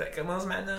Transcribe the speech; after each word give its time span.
Ça 0.00 0.06
commence 0.06 0.46
maintenant. 0.46 0.76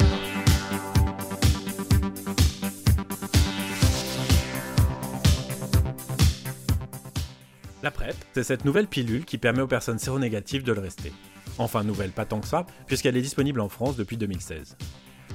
La 7.83 7.92
PrEP, 7.92 8.15
c'est 8.34 8.42
cette 8.42 8.65
nouvelle 8.65 8.88
pilule 8.88 9.26
qui 9.26 9.38
permet 9.38 9.62
aux 9.62 9.68
personnes 9.68 9.99
séronégatives 9.99 10.63
de 10.63 10.73
le 10.73 10.81
rester. 10.81 11.13
Enfin, 11.60 11.84
nouvelle 11.84 12.10
pas 12.10 12.26
tant 12.26 12.39
que 12.39 12.47
ça, 12.47 12.65
puisqu'elle 12.88 13.15
est 13.15 13.21
disponible 13.21 13.62
en 13.62 13.70
France 13.70 13.96
depuis 13.96 14.18
2016. 14.18 14.76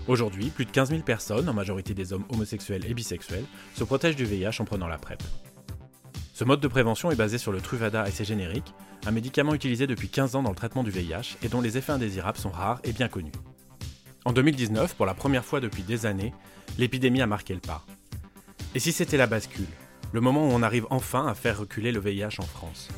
Aujourd'hui, 0.09 0.51
plus 0.51 0.65
de 0.65 0.73
15 0.73 0.89
000 0.89 1.03
personnes, 1.03 1.49
en 1.49 1.55
majorité 1.55 1.95
des 1.95 2.13
hommes 2.13 2.25
homosexuels 2.31 2.85
et 2.91 2.95
bisexuels, 2.95 3.45
se 3.77 3.85
protègent 3.85 4.17
du 4.17 4.25
VIH 4.25 4.61
en 4.61 4.65
prenant 4.65 4.89
la 4.89 4.99
PrEP. 4.99 5.23
Ce 6.35 6.43
mode 6.43 6.61
de 6.61 6.67
prévention 6.67 7.13
est 7.13 7.17
basé 7.17 7.39
sur 7.39 7.53
le 7.53 7.61
Truvada 7.61 8.09
et 8.09 8.11
ses 8.11 8.25
génériques, 8.25 8.75
un 9.07 9.13
médicament 9.13 9.55
utilisé 9.55 9.87
depuis 9.87 10.09
15 10.09 10.35
ans 10.35 10.43
dans 10.43 10.51
le 10.51 10.57
traitement 10.57 10.83
du 10.83 10.91
VIH 10.91 11.37
et 11.45 11.49
dont 11.49 11.61
les 11.61 11.79
effets 11.79 11.93
indésirables 11.93 12.37
sont 12.37 12.51
rares 12.51 12.81
et 12.83 12.91
bien 12.91 13.07
connus. 13.07 13.31
En 14.27 14.33
2019, 14.33 14.97
pour 14.97 15.07
la 15.07 15.15
première 15.15 15.45
fois 15.45 15.61
depuis 15.61 15.85
des 15.85 16.05
années, 16.05 16.35
l'épidémie 16.79 17.23
a 17.23 17.29
marqué 17.29 17.55
le 17.55 17.61
pas. 17.61 17.87
Et 18.75 18.81
si 18.81 18.91
c'était 18.91 19.17
la 19.17 19.29
bascule 19.29 19.69
le 20.13 20.21
moment 20.21 20.49
où 20.49 20.51
on 20.51 20.65
arrive 20.65 20.87
enfin 20.91 21.29
à 21.29 21.35
faire 21.35 21.61
reculer 21.61 21.93
le 21.93 22.01
VIH 22.01 22.41
en 22.41 22.47
France? 22.47 22.89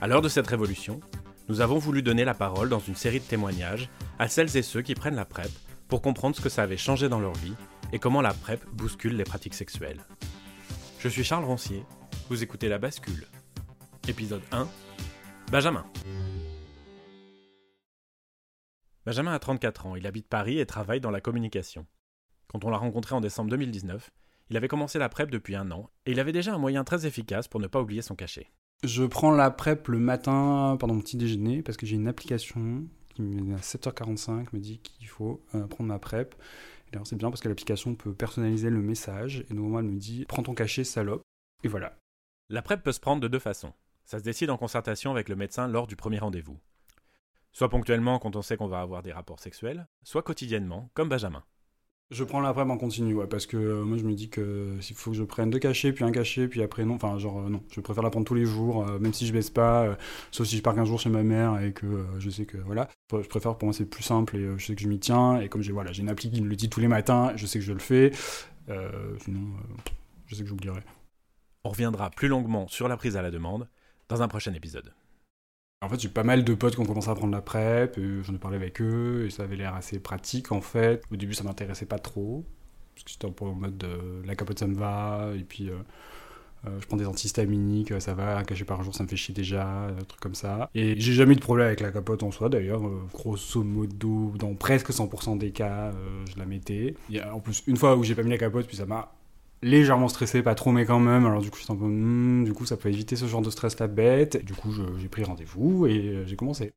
À 0.00 0.08
l'heure 0.08 0.20
de 0.20 0.28
cette 0.28 0.48
révolution, 0.48 0.98
nous 1.48 1.60
avons 1.60 1.78
voulu 1.78 2.02
donner 2.02 2.24
la 2.24 2.34
parole 2.34 2.68
dans 2.68 2.80
une 2.80 2.96
série 2.96 3.20
de 3.20 3.24
témoignages 3.24 3.88
à 4.18 4.26
celles 4.26 4.56
et 4.56 4.62
ceux 4.62 4.82
qui 4.82 4.96
prennent 4.96 5.14
la 5.14 5.24
PrEP 5.24 5.48
pour 5.86 6.02
comprendre 6.02 6.34
ce 6.34 6.40
que 6.40 6.48
ça 6.48 6.64
avait 6.64 6.76
changé 6.76 7.08
dans 7.08 7.20
leur 7.20 7.34
vie 7.34 7.54
et 7.92 8.00
comment 8.00 8.20
la 8.20 8.34
PrEP 8.34 8.60
bouscule 8.72 9.16
les 9.16 9.22
pratiques 9.22 9.54
sexuelles. 9.54 10.00
Je 10.98 11.08
suis 11.08 11.22
Charles 11.22 11.44
Roncier, 11.44 11.84
vous 12.28 12.42
écoutez 12.42 12.68
La 12.68 12.78
Bascule. 12.78 13.28
Épisode 14.08 14.42
1 14.50 14.66
Benjamin. 15.52 15.84
Benjamin 19.08 19.32
a 19.32 19.38
34 19.38 19.86
ans, 19.86 19.96
il 19.96 20.06
habite 20.06 20.28
Paris 20.28 20.58
et 20.58 20.66
travaille 20.66 21.00
dans 21.00 21.10
la 21.10 21.22
communication. 21.22 21.86
Quand 22.46 22.66
on 22.66 22.68
l'a 22.68 22.76
rencontré 22.76 23.14
en 23.14 23.22
décembre 23.22 23.48
2019, 23.48 24.10
il 24.50 24.56
avait 24.58 24.68
commencé 24.68 24.98
la 24.98 25.08
PrEP 25.08 25.30
depuis 25.30 25.56
un 25.56 25.70
an 25.70 25.88
et 26.04 26.10
il 26.10 26.20
avait 26.20 26.30
déjà 26.30 26.52
un 26.52 26.58
moyen 26.58 26.84
très 26.84 27.06
efficace 27.06 27.48
pour 27.48 27.58
ne 27.58 27.68
pas 27.68 27.80
oublier 27.80 28.02
son 28.02 28.14
cachet. 28.14 28.50
Je 28.84 29.04
prends 29.04 29.30
la 29.30 29.50
PrEP 29.50 29.88
le 29.88 29.98
matin 29.98 30.76
pendant 30.78 30.92
mon 30.92 31.00
petit 31.00 31.16
déjeuner 31.16 31.62
parce 31.62 31.78
que 31.78 31.86
j'ai 31.86 31.96
une 31.96 32.06
application 32.06 32.84
qui 33.14 33.22
à 33.22 33.60
7h45 33.60 34.48
me 34.52 34.58
dit 34.58 34.78
qu'il 34.80 35.08
faut 35.08 35.42
euh, 35.54 35.66
prendre 35.66 35.88
ma 35.88 35.98
PrEP. 35.98 36.34
C'est 37.04 37.16
bien 37.16 37.30
parce 37.30 37.40
que 37.40 37.48
l'application 37.48 37.94
peut 37.94 38.12
personnaliser 38.12 38.68
le 38.68 38.82
message 38.82 39.42
et 39.48 39.54
normalement 39.54 39.78
elle 39.78 39.94
me 39.94 39.98
dit 39.98 40.26
prends 40.28 40.42
ton 40.42 40.54
cachet 40.54 40.84
salope 40.84 41.22
et 41.64 41.68
voilà. 41.68 41.96
La 42.50 42.60
PrEP 42.60 42.82
peut 42.82 42.92
se 42.92 43.00
prendre 43.00 43.22
de 43.22 43.28
deux 43.28 43.38
façons. 43.38 43.72
Ça 44.04 44.18
se 44.18 44.24
décide 44.24 44.50
en 44.50 44.58
concertation 44.58 45.12
avec 45.12 45.30
le 45.30 45.36
médecin 45.36 45.66
lors 45.66 45.86
du 45.86 45.96
premier 45.96 46.18
rendez-vous. 46.18 46.58
Soit 47.58 47.70
ponctuellement 47.70 48.20
quand 48.20 48.36
on 48.36 48.42
sait 48.42 48.56
qu'on 48.56 48.68
va 48.68 48.80
avoir 48.80 49.02
des 49.02 49.10
rapports 49.10 49.40
sexuels, 49.40 49.88
soit 50.04 50.22
quotidiennement, 50.22 50.90
comme 50.94 51.08
Benjamin. 51.08 51.42
Je 52.12 52.22
prends 52.22 52.38
la 52.38 52.54
PrEP 52.54 52.70
en 52.70 52.78
continu, 52.78 53.14
ouais, 53.14 53.26
parce 53.26 53.46
que 53.46 53.56
euh, 53.56 53.82
moi 53.82 53.98
je 53.98 54.04
me 54.04 54.14
dis 54.14 54.30
que 54.30 54.76
s'il 54.80 54.94
faut 54.94 55.10
que 55.10 55.16
je 55.16 55.24
prenne 55.24 55.50
deux 55.50 55.58
cachets, 55.58 55.92
puis 55.92 56.04
un 56.04 56.12
cachet, 56.12 56.46
puis 56.46 56.62
après 56.62 56.84
non, 56.84 56.94
enfin 56.94 57.18
genre 57.18 57.40
euh, 57.40 57.48
non, 57.48 57.64
je 57.72 57.80
préfère 57.80 58.04
la 58.04 58.10
prendre 58.10 58.26
tous 58.26 58.36
les 58.36 58.44
jours, 58.44 58.88
euh, 58.88 59.00
même 59.00 59.12
si 59.12 59.26
je 59.26 59.32
baisse 59.32 59.50
pas, 59.50 59.98
sauf 60.30 60.46
si 60.46 60.56
je 60.56 60.62
pars 60.62 60.76
15 60.76 60.86
jours 60.86 61.00
chez 61.00 61.10
ma 61.10 61.24
mère 61.24 61.60
et 61.60 61.72
que 61.72 62.06
je 62.20 62.30
sais 62.30 62.46
que 62.46 62.58
voilà, 62.58 62.88
je 63.10 63.26
préfère 63.26 63.58
pour 63.58 63.66
moi 63.66 63.72
c'est 63.72 63.86
plus 63.86 64.04
simple 64.04 64.36
et 64.36 64.56
je 64.56 64.64
sais 64.64 64.76
que 64.76 64.80
je 64.80 64.86
m'y 64.86 65.00
tiens, 65.00 65.40
et 65.40 65.48
comme 65.48 65.62
j'ai 65.62 65.72
voilà, 65.72 65.90
j'ai 65.90 66.02
une 66.02 66.10
appli 66.10 66.30
qui 66.30 66.40
me 66.40 66.48
le 66.48 66.54
dit 66.54 66.70
tous 66.70 66.78
les 66.78 66.86
matins, 66.86 67.32
je 67.34 67.44
sais 67.44 67.58
que 67.58 67.64
je 67.64 67.72
le 67.72 67.80
fais, 67.80 68.12
sinon 69.24 69.48
je 70.26 70.36
sais 70.36 70.44
que 70.44 70.48
j'oublierai. 70.48 70.84
On 71.64 71.70
reviendra 71.70 72.10
plus 72.10 72.28
longuement 72.28 72.68
sur 72.68 72.86
la 72.86 72.96
prise 72.96 73.16
à 73.16 73.22
la 73.22 73.32
demande 73.32 73.68
dans 74.08 74.22
un 74.22 74.28
prochain 74.28 74.54
épisode. 74.54 74.94
En 75.80 75.88
fait, 75.88 76.00
j'ai 76.00 76.08
pas 76.08 76.24
mal 76.24 76.42
de 76.42 76.54
potes 76.54 76.74
qui 76.74 76.80
ont 76.80 76.84
commencé 76.84 77.08
à 77.08 77.14
prendre 77.14 77.32
la 77.32 77.40
PrEP, 77.40 78.00
j'en 78.22 78.34
ai 78.34 78.38
parlé 78.38 78.56
avec 78.56 78.80
eux, 78.80 79.26
et 79.26 79.30
ça 79.30 79.44
avait 79.44 79.54
l'air 79.54 79.74
assez 79.74 80.00
pratique 80.00 80.50
en 80.50 80.60
fait. 80.60 81.04
Au 81.12 81.16
début, 81.16 81.34
ça 81.34 81.44
m'intéressait 81.44 81.86
pas 81.86 82.00
trop, 82.00 82.44
parce 82.94 83.04
que 83.04 83.10
j'étais 83.12 83.26
un 83.26 83.30
peu 83.30 83.44
en 83.44 83.54
mode 83.54 83.78
de 83.78 84.26
la 84.26 84.34
capote 84.34 84.58
ça 84.58 84.66
me 84.66 84.74
va, 84.74 85.30
et 85.38 85.44
puis 85.44 85.70
euh, 85.70 85.76
euh, 86.66 86.80
je 86.80 86.86
prends 86.88 86.96
des 86.96 87.06
antihistaminiques, 87.06 87.92
ça 88.00 88.14
va, 88.14 88.38
un 88.38 88.42
cachet 88.42 88.64
par 88.64 88.82
jour 88.82 88.92
ça 88.92 89.04
me 89.04 89.08
fait 89.08 89.14
chier 89.14 89.32
déjà, 89.32 89.86
un 89.86 90.02
truc 90.02 90.20
comme 90.20 90.34
ça. 90.34 90.68
Et 90.74 90.98
j'ai 90.98 91.12
jamais 91.12 91.34
eu 91.34 91.36
de 91.36 91.40
problème 91.40 91.68
avec 91.68 91.78
la 91.78 91.92
capote 91.92 92.24
en 92.24 92.32
soi 92.32 92.48
d'ailleurs, 92.48 92.84
euh, 92.84 93.06
grosso 93.12 93.62
modo, 93.62 94.32
dans 94.36 94.54
presque 94.54 94.90
100% 94.90 95.38
des 95.38 95.52
cas, 95.52 95.92
je 96.28 96.36
la 96.40 96.44
mettais. 96.44 96.96
Il 97.08 97.22
en 97.22 97.38
plus, 97.38 97.62
une 97.68 97.76
fois 97.76 97.94
où 97.94 98.02
j'ai 98.02 98.16
pas 98.16 98.24
mis 98.24 98.30
la 98.30 98.38
capote, 98.38 98.66
puis 98.66 98.76
ça 98.76 98.86
m'a 98.86 99.12
légèrement 99.62 100.08
stressé, 100.08 100.42
pas 100.42 100.54
trop, 100.54 100.72
mais 100.72 100.84
quand 100.84 101.00
même. 101.00 101.26
Alors 101.26 101.40
du 101.40 101.50
coup, 101.50 101.58
je 101.58 101.72
un 101.72 101.76
peu, 101.76 101.84
hmm, 101.84 102.44
du 102.44 102.52
coup, 102.52 102.66
ça 102.66 102.76
peut 102.76 102.88
éviter 102.88 103.16
ce 103.16 103.26
genre 103.26 103.42
de 103.42 103.50
stress 103.50 103.78
la 103.78 103.86
bête. 103.86 104.44
Du 104.44 104.54
coup, 104.54 104.70
j'ai 104.98 105.08
pris 105.08 105.24
rendez-vous 105.24 105.86
et 105.86 106.08
euh, 106.08 106.26
j'ai 106.26 106.36
commencé. 106.36 106.72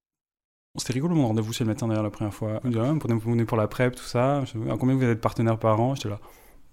C'était 0.77 0.93
rigolo 0.93 1.15
mon 1.15 1.27
rendez-vous 1.27 1.51
chez 1.51 1.65
le 1.65 1.69
médecin 1.69 1.87
d'ailleurs 1.87 2.03
la 2.03 2.09
première 2.09 2.33
fois. 2.33 2.61
On 2.63 2.67
me 2.67 2.73
dit, 2.73 2.79
ah, 2.79 2.93
venez 2.93 3.45
pour 3.45 3.57
la 3.57 3.67
PrEP, 3.67 3.95
tout 3.95 4.03
ça. 4.03 4.43
Combien 4.79 4.95
vous 4.95 5.03
êtes 5.03 5.19
partenaires 5.19 5.59
par 5.59 5.81
an? 5.81 5.95
J'étais 5.95 6.09
là, 6.09 6.19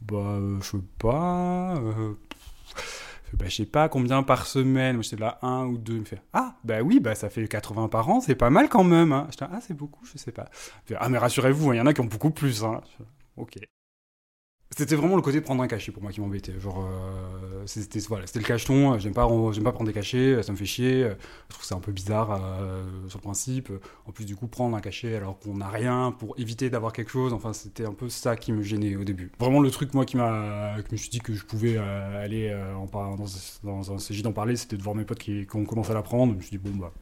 bah, 0.01 0.17
euh, 0.17 0.61
je 0.61 0.71
sais 0.71 0.79
pas. 0.99 1.77
Euh, 1.77 2.15
bah, 3.35 3.47
je 3.49 3.57
sais 3.57 3.67
pas 3.67 3.89
combien 3.89 4.23
par 4.23 4.47
semaine. 4.47 4.97
Moi, 4.97 5.03
j'étais 5.03 5.17
là, 5.17 5.39
un 5.43 5.67
ou 5.67 5.79
deux. 5.79 5.95
Il 5.95 6.01
me 6.01 6.05
fait, 6.05 6.23
ah, 6.33 6.57
bah 6.63 6.81
oui, 6.83 7.01
bah 7.01 7.17
ça 7.17 7.29
fait 7.29 7.47
80 7.49 7.89
par 7.89 8.09
an, 8.09 8.21
c'est 8.21 8.37
pas 8.37 8.51
mal 8.51 8.69
quand 8.69 8.85
même. 8.85 9.13
Hein. 9.13 9.27
J'étais 9.31 9.47
là, 9.47 9.51
ah, 9.55 9.61
c'est 9.61 9.75
beaucoup, 9.75 10.05
je 10.07 10.17
sais 10.17 10.33
pas. 10.33 10.49
ah, 10.97 11.09
mais 11.09 11.19
rassurez-vous, 11.19 11.71
hein, 11.71 11.75
il 11.75 11.79
y 11.79 11.81
en 11.81 11.87
a 11.87 11.93
qui 11.93 12.01
ont 12.01 12.05
beaucoup 12.05 12.31
plus. 12.31 12.65
Hein. 12.65 12.81
Ok. 13.37 13.59
C'était 14.79 14.95
vraiment 14.95 15.17
le 15.17 15.23
côté 15.23 15.41
de 15.41 15.45
prendre 15.45 15.61
un 15.61 15.67
cachet 15.67 15.91
pour 15.91 16.05
moi 16.05 16.13
qui 16.13 16.21
m'embêtait. 16.21 16.55
Genre, 16.61 16.87
euh, 16.87 17.63
c'était 17.67 17.99
voilà, 17.99 18.27
le 18.33 18.43
cacheton. 18.43 18.97
J'aime 19.01 19.13
pas, 19.13 19.27
pas 19.27 19.73
prendre 19.73 19.87
des 19.87 19.93
cachets. 19.93 20.41
Ça 20.45 20.53
me 20.53 20.57
fait 20.57 20.67
chier. 20.67 21.03
Je 21.03 21.53
trouve 21.53 21.65
c'est 21.65 21.75
un 21.75 21.81
peu 21.81 21.91
bizarre 21.91 22.41
euh, 22.41 22.85
sur 23.09 23.19
le 23.19 23.23
principe. 23.23 23.73
En 24.07 24.13
plus, 24.13 24.25
du 24.25 24.37
coup, 24.37 24.47
prendre 24.47 24.77
un 24.77 24.81
cachet 24.81 25.17
alors 25.17 25.41
qu'on 25.41 25.55
n'a 25.55 25.67
rien 25.67 26.13
pour 26.13 26.39
éviter 26.39 26.71
d'avoir 26.71 26.93
quelque 26.93 27.11
chose. 27.11 27.33
Enfin, 27.33 27.53
c'était 27.53 27.87
un 27.87 27.93
peu 27.93 28.09
ça 28.09 28.37
qui 28.37 28.53
me 28.53 28.63
gênait 28.63 28.95
au 28.95 29.03
début. 29.03 29.33
Vraiment, 29.41 29.59
le 29.59 29.73
truc 29.73 29.95
moi 29.95 30.05
qui 30.05 30.17
m'a, 30.17 30.77
que 30.77 30.91
je 30.91 30.93
me 30.93 30.97
suis 30.97 31.11
dit 31.11 31.19
que 31.19 31.35
je 31.35 31.45
pouvais 31.45 31.75
euh, 31.77 32.25
aller 32.25 32.55
en 32.77 32.87
dans, 32.87 33.17
dans, 33.65 33.93
un 33.93 33.97
CJ 33.97 34.23
d'en 34.23 34.33
parler, 34.33 34.55
c'était 34.55 34.77
de 34.77 34.83
voir 34.85 34.95
mes 34.95 35.05
potes 35.05 35.19
qui, 35.19 35.45
qui 35.45 35.57
ont 35.57 35.65
commencé 35.65 35.91
à 35.91 35.95
la 35.95 36.03
prendre. 36.03 36.35
Je 36.35 36.37
me 36.37 36.43
suis 36.43 36.57
dit 36.57 36.59
bon 36.59 36.79
bah 36.79 36.93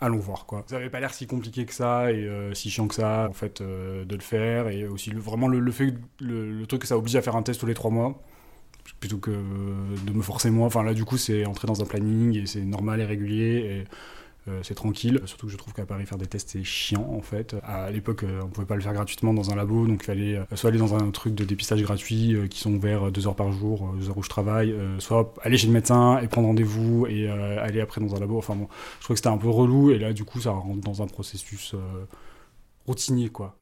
allons 0.00 0.18
voir 0.18 0.46
quoi. 0.46 0.64
Ça 0.66 0.76
avait 0.76 0.90
pas 0.90 1.00
l'air 1.00 1.12
si 1.14 1.26
compliqué 1.26 1.64
que 1.64 1.74
ça 1.74 2.12
et 2.12 2.24
euh, 2.24 2.54
si 2.54 2.70
chiant 2.70 2.88
que 2.88 2.94
ça 2.94 3.26
en 3.28 3.32
fait 3.32 3.60
euh, 3.60 4.04
de 4.04 4.14
le 4.14 4.20
faire 4.20 4.68
et 4.68 4.86
aussi 4.86 5.10
vraiment 5.10 5.48
le, 5.48 5.70
fait 5.70 5.94
le, 6.20 6.64
truc 6.66 6.82
que 6.82 6.86
ça 6.86 6.96
oblige 6.96 7.16
à 7.16 7.22
faire 7.22 7.36
un 7.36 7.42
test 7.42 7.60
tous 7.60 7.66
les 7.66 7.74
trois 7.74 7.90
mois 7.90 8.22
plutôt 8.98 9.18
que 9.18 9.30
de 9.30 10.12
me 10.12 10.22
forcer 10.22 10.50
moi. 10.50 10.66
Enfin 10.66 10.82
là 10.82 10.94
du 10.94 11.04
coup 11.04 11.16
c'est 11.16 11.44
entrer 11.44 11.66
dans 11.66 11.82
un 11.82 11.86
planning 11.86 12.36
et 12.36 12.46
c'est 12.46 12.62
normal 12.62 13.00
et 13.00 13.04
régulier 13.04 13.84
euh, 14.48 14.60
c'est 14.62 14.74
tranquille. 14.74 15.20
Surtout 15.26 15.46
que 15.46 15.52
je 15.52 15.58
trouve 15.58 15.74
qu'à 15.74 15.84
Paris, 15.84 16.06
faire 16.06 16.18
des 16.18 16.26
tests, 16.26 16.50
c'est 16.50 16.64
chiant 16.64 17.06
en 17.12 17.20
fait. 17.20 17.56
À 17.62 17.90
l'époque, 17.90 18.24
euh, 18.24 18.40
on 18.42 18.48
pouvait 18.48 18.66
pas 18.66 18.76
le 18.76 18.80
faire 18.80 18.94
gratuitement 18.94 19.34
dans 19.34 19.50
un 19.50 19.54
labo, 19.54 19.86
donc 19.86 20.00
il 20.02 20.06
fallait 20.06 20.36
euh, 20.36 20.44
soit 20.54 20.70
aller 20.70 20.78
dans 20.78 20.94
un 20.94 21.10
truc 21.10 21.34
de 21.34 21.44
dépistage 21.44 21.82
gratuit 21.82 22.36
qui 22.48 22.60
sont 22.60 22.72
ouverts 22.72 23.12
deux 23.12 23.26
heures 23.26 23.36
par 23.36 23.52
jour, 23.52 23.92
deux 23.98 24.08
heures 24.08 24.18
où 24.18 24.22
je 24.22 24.28
travaille, 24.28 24.74
soit 24.98 25.34
aller 25.42 25.58
chez 25.58 25.66
le 25.66 25.72
médecin 25.72 26.18
et 26.20 26.28
prendre 26.28 26.48
rendez-vous 26.48 27.06
et 27.06 27.28
aller 27.28 27.80
après 27.80 28.00
dans 28.00 28.14
un 28.14 28.20
labo. 28.20 28.38
Enfin 28.38 28.54
bon, 28.54 28.68
je 28.98 29.04
trouve 29.04 29.14
que 29.14 29.18
c'était 29.18 29.28
un 29.28 29.38
peu 29.38 29.48
relou 29.48 29.90
et 29.90 29.98
là, 29.98 30.12
du 30.12 30.24
coup, 30.24 30.40
ça 30.40 30.52
rentre 30.52 30.80
dans 30.80 31.02
un 31.02 31.06
processus 31.06 31.74
routinier 32.86 33.28
quoi. 33.28 33.59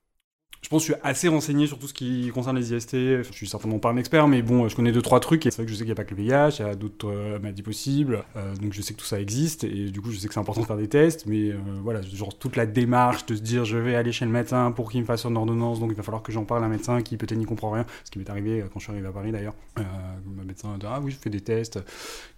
Je 0.60 0.68
pense 0.68 0.82
que 0.82 0.88
je 0.88 0.92
suis 0.94 1.02
assez 1.04 1.28
renseigné 1.28 1.66
sur 1.66 1.78
tout 1.78 1.86
ce 1.86 1.94
qui 1.94 2.30
concerne 2.34 2.56
les 2.56 2.74
IST. 2.74 2.92
Je 2.92 3.28
suis 3.30 3.46
certainement 3.46 3.78
pas 3.78 3.90
un 3.90 3.96
expert, 3.96 4.26
mais 4.26 4.42
bon, 4.42 4.68
je 4.68 4.74
connais 4.74 4.90
deux 4.90 5.02
trois 5.02 5.20
trucs. 5.20 5.44
C'est 5.44 5.54
vrai 5.54 5.64
que 5.64 5.70
je 5.70 5.74
sais 5.74 5.80
qu'il 5.80 5.86
n'y 5.86 5.92
a 5.92 5.94
pas 5.94 6.04
que 6.04 6.14
le 6.14 6.22
VIH, 6.22 6.56
il 6.58 6.66
y 6.66 6.68
a 6.68 6.74
d'autres 6.74 7.08
euh, 7.08 7.38
maladies 7.38 7.62
possibles. 7.62 8.24
Euh, 8.36 8.54
donc 8.56 8.72
je 8.72 8.82
sais 8.82 8.92
que 8.92 8.98
tout 8.98 9.06
ça 9.06 9.20
existe. 9.20 9.64
Et 9.64 9.90
du 9.90 10.00
coup, 10.00 10.10
je 10.10 10.18
sais 10.18 10.26
que 10.26 10.34
c'est 10.34 10.40
important 10.40 10.62
de 10.62 10.66
faire 10.66 10.76
des 10.76 10.88
tests. 10.88 11.26
Mais 11.26 11.50
euh, 11.50 11.58
voilà, 11.82 12.02
genre 12.02 12.36
toute 12.36 12.56
la 12.56 12.66
démarche 12.66 13.24
de 13.26 13.36
se 13.36 13.40
dire 13.40 13.64
je 13.64 13.78
vais 13.78 13.94
aller 13.94 14.10
chez 14.10 14.24
le 14.24 14.32
médecin 14.32 14.72
pour 14.72 14.90
qu'il 14.90 15.00
me 15.00 15.06
fasse 15.06 15.24
une 15.24 15.36
ordonnance. 15.36 15.78
Donc 15.78 15.90
il 15.92 15.96
va 15.96 16.02
falloir 16.02 16.22
que 16.22 16.32
j'en 16.32 16.44
parle 16.44 16.64
à 16.64 16.66
un 16.66 16.70
médecin 16.70 17.02
qui 17.02 17.16
peut-être 17.16 17.38
n'y 17.38 17.46
comprend 17.46 17.70
rien. 17.70 17.86
Ce 18.04 18.10
qui 18.10 18.18
m'est 18.18 18.28
arrivé 18.28 18.64
quand 18.72 18.80
je 18.80 18.84
suis 18.84 18.92
arrivé 18.92 19.06
à 19.06 19.12
Paris 19.12 19.30
d'ailleurs. 19.30 19.54
ma 19.76 20.44
médecin 20.44 20.74
a 20.74 20.78
dit 20.78 20.86
ah 20.88 21.00
oui, 21.00 21.12
je 21.12 21.16
fais 21.18 21.30
des 21.30 21.40
tests. 21.40 21.78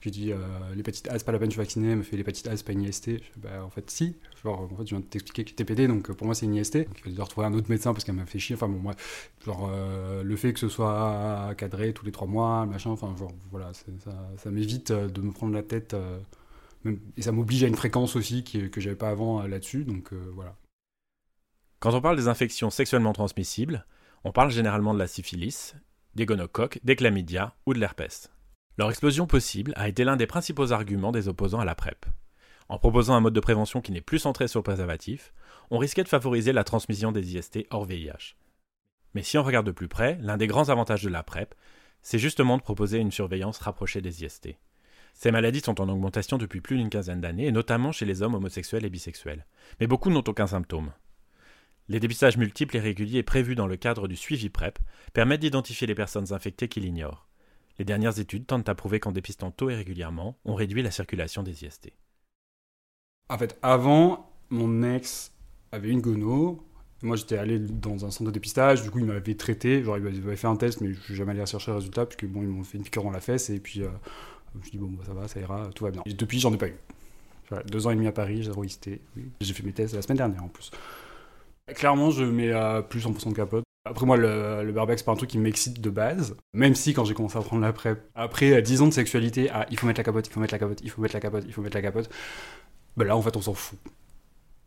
Je 0.00 0.04
lui 0.04 0.10
dis 0.10 0.32
l'hépatite 0.76 1.08
A, 1.08 1.18
c'est 1.18 1.24
pas 1.24 1.32
la 1.32 1.38
peine, 1.38 1.50
je 1.50 1.54
suis 1.54 1.62
vacciné. 1.62 1.96
Me 1.96 2.02
fait 2.02 2.16
l'hépatite 2.16 2.46
A, 2.48 2.56
c'est 2.56 2.66
pas 2.66 2.72
une 2.72 2.82
IST. 2.82 3.08
Je 3.08 3.20
bah, 3.38 3.64
en 3.64 3.70
fait, 3.70 3.90
si. 3.90 4.14
Genre, 4.42 4.60
en 4.60 4.76
fait, 4.76 4.86
je 4.86 4.94
viens 4.94 5.00
de 5.00 5.04
t'expliquer 5.04 5.44
que 5.44 5.52
TPD, 5.52 5.86
donc 5.86 6.10
pour 6.12 6.26
moi, 6.26 6.34
c'est 6.34 6.46
une 6.46 6.54
IST. 6.54 6.78
Donc, 6.78 7.02
il 7.04 7.14
va 7.14 7.24
retrouver 7.24 7.46
un 7.46 7.52
autre 7.52 7.68
médecin 7.68 7.92
parce 7.92 8.04
qu'elle 8.04 8.14
m'a 8.14 8.26
fait 8.26 8.38
chier. 8.38 8.54
Enfin, 8.54 8.68
bon, 8.68 8.78
moi, 8.78 8.94
genre, 9.44 9.70
euh, 9.70 10.22
le 10.22 10.36
fait 10.36 10.52
que 10.52 10.58
ce 10.58 10.68
soit 10.68 11.54
cadré 11.58 11.92
tous 11.92 12.06
les 12.06 12.12
trois 12.12 12.26
mois, 12.26 12.64
machin, 12.66 12.90
enfin, 12.90 13.14
genre, 13.18 13.32
voilà, 13.50 13.72
ça, 13.74 14.50
m'évite 14.50 14.92
euh, 14.92 15.08
de 15.08 15.20
me 15.20 15.32
prendre 15.32 15.52
la 15.52 15.62
tête. 15.62 15.94
Euh, 15.94 16.18
et 17.16 17.22
ça 17.22 17.32
m'oblige 17.32 17.64
à 17.64 17.66
une 17.66 17.76
fréquence 17.76 18.16
aussi 18.16 18.42
qui, 18.42 18.70
que 18.70 18.80
j'avais 18.80 18.96
pas 18.96 19.10
avant 19.10 19.46
là-dessus, 19.46 19.84
donc 19.84 20.14
voilà. 20.34 20.56
Quand 21.78 21.92
on 21.92 22.00
parle 22.00 22.16
des 22.16 22.26
infections 22.26 22.70
sexuellement 22.70 23.12
transmissibles, 23.12 23.84
on 24.24 24.32
parle 24.32 24.50
généralement 24.50 24.94
de 24.94 24.98
la 24.98 25.06
syphilis, 25.06 25.74
des 26.14 26.24
gonocoques, 26.24 26.80
des 26.82 26.96
chlamydia 26.96 27.54
ou 27.66 27.74
de 27.74 27.78
l'herpès. 27.78 28.30
Leur 28.78 28.88
explosion 28.88 29.26
possible 29.26 29.74
a 29.76 29.90
été 29.90 30.04
l'un 30.04 30.16
des 30.16 30.26
principaux 30.26 30.72
arguments 30.72 31.12
des 31.12 31.28
opposants 31.28 31.60
à 31.60 31.66
la 31.66 31.74
PrEP. 31.74 32.06
En 32.70 32.78
proposant 32.78 33.14
un 33.14 33.20
mode 33.20 33.34
de 33.34 33.40
prévention 33.40 33.80
qui 33.80 33.90
n'est 33.90 34.00
plus 34.00 34.20
centré 34.20 34.46
sur 34.46 34.60
le 34.60 34.62
préservatif, 34.62 35.32
on 35.72 35.78
risquait 35.78 36.04
de 36.04 36.08
favoriser 36.08 36.52
la 36.52 36.62
transmission 36.62 37.10
des 37.10 37.34
IST 37.34 37.66
hors 37.70 37.84
VIH. 37.84 38.36
Mais 39.12 39.24
si 39.24 39.36
on 39.38 39.42
regarde 39.42 39.66
de 39.66 39.72
plus 39.72 39.88
près, 39.88 40.16
l'un 40.20 40.36
des 40.36 40.46
grands 40.46 40.68
avantages 40.68 41.02
de 41.02 41.08
la 41.08 41.24
PrEP, 41.24 41.52
c'est 42.02 42.20
justement 42.20 42.58
de 42.58 42.62
proposer 42.62 42.98
une 42.98 43.10
surveillance 43.10 43.58
rapprochée 43.58 44.00
des 44.00 44.22
IST. 44.22 44.50
Ces 45.14 45.32
maladies 45.32 45.62
sont 45.62 45.80
en 45.80 45.88
augmentation 45.88 46.38
depuis 46.38 46.60
plus 46.60 46.76
d'une 46.76 46.90
quinzaine 46.90 47.20
d'années, 47.20 47.48
et 47.48 47.52
notamment 47.52 47.90
chez 47.90 48.06
les 48.06 48.22
hommes 48.22 48.36
homosexuels 48.36 48.84
et 48.84 48.90
bisexuels. 48.90 49.46
Mais 49.80 49.88
beaucoup 49.88 50.10
n'ont 50.10 50.22
aucun 50.28 50.46
symptôme. 50.46 50.92
Les 51.88 51.98
dépistages 51.98 52.36
multiples 52.36 52.76
et 52.76 52.80
réguliers 52.80 53.24
prévus 53.24 53.56
dans 53.56 53.66
le 53.66 53.78
cadre 53.78 54.06
du 54.06 54.14
suivi 54.14 54.48
PrEP 54.48 54.78
permettent 55.12 55.40
d'identifier 55.40 55.88
les 55.88 55.96
personnes 55.96 56.32
infectées 56.32 56.68
qui 56.68 56.78
l'ignorent. 56.78 57.26
Les 57.80 57.84
dernières 57.84 58.20
études 58.20 58.46
tentent 58.46 58.68
à 58.68 58.76
prouver 58.76 59.00
qu'en 59.00 59.10
dépistant 59.10 59.50
tôt 59.50 59.70
et 59.70 59.74
régulièrement, 59.74 60.38
on 60.44 60.54
réduit 60.54 60.84
la 60.84 60.92
circulation 60.92 61.42
des 61.42 61.64
IST. 61.64 61.90
En 63.30 63.38
fait, 63.38 63.56
avant, 63.62 64.28
mon 64.50 64.82
ex 64.82 65.32
avait 65.70 65.88
une 65.88 66.00
gono. 66.00 66.66
Moi, 67.02 67.14
j'étais 67.14 67.38
allé 67.38 67.60
dans 67.60 68.04
un 68.04 68.10
centre 68.10 68.24
de 68.24 68.30
dépistage. 68.32 68.82
Du 68.82 68.90
coup, 68.90 68.98
il 68.98 69.04
m'avait 69.04 69.34
traité. 69.36 69.84
Genre, 69.84 69.96
il 69.96 70.02
m'avait 70.02 70.36
fait 70.36 70.48
un 70.48 70.56
test, 70.56 70.80
mais 70.80 70.92
je 70.92 71.00
suis 71.00 71.14
jamais 71.14 71.30
allé 71.30 71.46
chercher 71.46 71.70
le 71.70 71.76
résultat, 71.76 72.06
puisque 72.06 72.26
bon, 72.26 72.42
ils 72.42 72.48
m'ont 72.48 72.64
fait 72.64 72.76
une 72.76 72.84
piqûre 72.84 73.04
dans 73.04 73.12
la 73.12 73.20
fesse. 73.20 73.48
Et 73.48 73.60
puis, 73.60 73.82
euh, 73.82 73.88
je 74.52 74.58
me 74.58 74.62
suis 74.64 74.72
dit, 74.72 74.78
bon, 74.78 74.90
bah, 74.90 75.04
ça 75.06 75.14
va, 75.14 75.28
ça 75.28 75.38
ira, 75.38 75.70
tout 75.74 75.84
va 75.84 75.92
bien. 75.92 76.02
Et 76.06 76.12
depuis, 76.12 76.40
j'en 76.40 76.52
ai 76.52 76.58
pas 76.58 76.66
eu. 76.66 76.74
Deux 77.66 77.86
ans 77.86 77.90
et 77.90 77.94
demi 77.94 78.08
à 78.08 78.12
Paris, 78.12 78.42
j'ai 78.42 78.50
IST. 78.50 78.90
J'ai 79.40 79.54
fait 79.54 79.62
mes 79.62 79.72
tests 79.72 79.94
la 79.94 80.02
semaine 80.02 80.18
dernière 80.18 80.44
en 80.44 80.48
plus. 80.48 80.70
Clairement, 81.74 82.10
je 82.10 82.24
mets 82.24 82.52
à 82.52 82.82
plus 82.82 83.04
100% 83.04 83.30
de 83.30 83.34
capote. 83.34 83.64
Après, 83.84 84.06
moi, 84.06 84.16
le, 84.16 84.62
le 84.62 84.74
c'est 84.96 85.04
pas 85.04 85.12
un 85.12 85.16
truc 85.16 85.30
qui 85.30 85.38
m'excite 85.38 85.80
de 85.80 85.90
base. 85.90 86.36
Même 86.52 86.74
si, 86.74 86.94
quand 86.94 87.04
j'ai 87.04 87.14
commencé 87.14 87.38
à 87.38 87.40
prendre 87.40 87.62
la 87.62 87.72
PrEP, 87.72 88.08
après 88.14 88.60
10 88.60 88.82
ans 88.82 88.86
de 88.86 88.92
sexualité, 88.92 89.50
ah, 89.52 89.66
il 89.70 89.78
faut 89.78 89.86
mettre 89.86 90.00
la 90.00 90.04
capote, 90.04 90.26
il 90.28 90.32
faut 90.32 90.40
mettre 90.40 90.54
la 90.54 90.58
capote, 90.58 90.80
il 90.82 90.90
faut 90.90 91.00
mettre 91.00 91.14
la 91.14 91.20
capote, 91.20 91.44
il 91.46 91.52
faut 91.52 91.62
mettre 91.62 91.76
la 91.76 91.82
capote, 91.82 92.10
bah 92.96 93.04
là, 93.04 93.16
en 93.16 93.22
fait, 93.22 93.36
on 93.36 93.42
s'en 93.42 93.54
fout. 93.54 93.78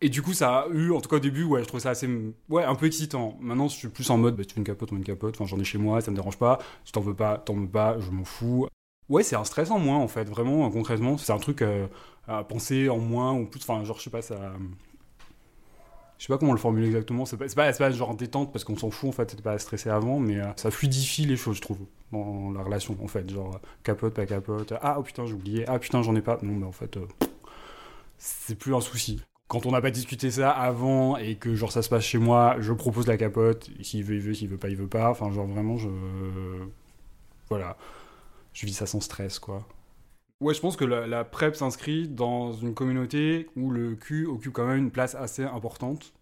Et 0.02 0.10
du 0.10 0.22
coup, 0.22 0.34
ça 0.34 0.62
a 0.62 0.68
eu, 0.70 0.92
en 0.92 1.00
tout 1.00 1.10
cas 1.10 1.16
au 1.16 1.20
début, 1.20 1.44
ouais, 1.44 1.62
je 1.62 1.68
trouvais 1.68 1.81
ça 1.81 1.92
assez, 1.92 2.10
ouais, 2.50 2.64
un 2.64 2.75
peu 2.75 2.88
excitant. 2.88 3.38
Maintenant, 3.40 3.70
je 3.70 3.75
suis 3.75 3.88
plus 3.88 4.10
en 4.10 4.18
mode, 4.18 4.36
bah, 4.36 4.44
tu 4.44 4.54
fais 4.54 4.60
une 4.60 4.66
capote, 4.66 4.92
met 4.92 4.98
une 4.98 5.04
capote, 5.04 5.36
enfin, 5.36 5.46
j'en 5.46 5.60
ai 5.60 5.64
chez 5.64 5.78
moi, 5.78 6.02
ça 6.02 6.12
me 6.12 6.16
dérange 6.16 6.38
pas, 6.38 6.60
si 6.84 6.92
t'en 6.92 7.02
veux 7.02 7.16
pas, 7.16 7.38
t'en 7.38 7.54
veux 7.54 7.68
pas, 7.68 7.98
je 8.00 8.12
m'en 8.12 8.25
fous. 8.25 8.68
Ouais, 9.10 9.24
c'est 9.24 9.36
un 9.36 9.46
stress 9.46 9.72
en 9.72 9.80
moins, 9.80 9.98
en 9.98 10.08
fait, 10.08 10.25
vraiment, 10.25 10.70
concrètement, 10.72 11.18
c'est 11.18 11.31
un 11.31 11.38
truc 11.38 11.62
euh, 11.62 11.88
à 12.28 12.44
penser 12.44 12.90
en 12.90 12.98
moins, 12.98 13.34
ou 13.34 13.46
plus, 13.46 13.62
enfin, 13.62 13.84
genre, 13.86 13.98
je 13.98 14.04
sais 14.04 14.10
pas, 14.10 14.22
ça 14.22 14.54
je 16.24 16.28
sais 16.28 16.34
pas 16.34 16.38
comment 16.38 16.54
le 16.54 16.58
formuler 16.58 16.88
exactement, 16.88 17.25
c'est 17.25 17.36
pas, 17.36 17.48
pas, 17.48 17.74
pas, 17.74 17.92
genre 17.92 18.16
détente 18.16 18.54
parce 18.54 18.64
qu'on 18.64 18.78
s'en 18.78 18.90
fout 18.92 19.10
en 19.10 19.12
fait, 19.12 19.31
c'était 19.31 19.44
pas 19.44 19.58
stressé 19.60 19.90
avant, 19.90 20.20
mais 20.20 20.40
euh, 20.40 20.46
ça 20.56 20.72
fluidifie 20.72 21.25
les 21.25 21.36
choses, 21.36 21.58
je 21.58 21.62
trouve, 21.62 21.80
dans 22.14 22.52
la 22.52 22.64
relation 22.64 22.96
en 23.04 23.08
fait. 23.10 23.30
Genre 23.30 23.60
capote, 23.84 24.14
pas 24.14 24.25
capote, 24.25 24.74
ah 24.81 24.96
oh, 24.98 25.04
putain, 25.04 25.25
j'ai 25.25 25.34
oublié, 25.34 25.66
ah 25.68 25.80
putain, 25.80 26.02
j'en 26.02 26.16
ai 26.16 26.22
pas. 26.22 26.40
Non, 26.42 26.54
mais 26.54 26.66
en 26.66 26.72
fait, 26.72 26.96
euh, 26.96 27.06
c'est 28.24 28.56
plus 28.56 28.74
un 28.74 28.81
souci. 28.81 29.22
Quand 29.48 29.66
on 29.66 29.72
n'a 29.72 29.81
pas 29.81 29.92
discuté 29.92 30.31
ça 30.31 30.50
avant 30.50 31.18
et 31.18 31.36
que 31.36 31.54
genre 31.56 31.72
ça 31.72 31.81
se 31.81 31.90
passe 31.90 32.06
chez 32.06 32.18
moi, 32.18 32.56
je 32.60 32.72
propose 32.72 33.06
la 33.06 33.18
capote, 33.18 33.70
s'il 33.81 34.04
veut, 34.04 34.16
il 34.16 34.22
veut, 34.22 34.34
s'il 34.34 34.50
veut 34.50 34.58
pas, 34.58 34.70
il 34.70 34.78
veut 34.78 34.88
pas. 34.88 35.10
Enfin, 35.10 35.30
genre 35.31 35.46
vraiment, 35.46 35.78
je. 35.78 35.90
Voilà. 37.50 37.78
Je 38.54 38.66
vis 38.66 38.74
ça 38.74 38.86
sans 38.86 39.02
stress, 39.02 39.40
quoi. 39.40 39.68
Ouais, 40.40 40.54
je 40.54 40.62
pense 40.62 40.75
que 40.75 40.86
la, 40.86 41.24
PrEP 41.24 41.56
s'inscrit 41.56 42.08
dans 42.08 42.54
une 42.54 42.74
communauté 42.74 43.48
où 43.56 43.72
le 43.72 43.96
cul 43.96 44.25
occupe 44.25 44.54
quand 44.54 44.66
même 44.66 44.78
une 44.78 44.92
place 44.92 45.16
assez 45.16 45.44
importante 45.44 46.14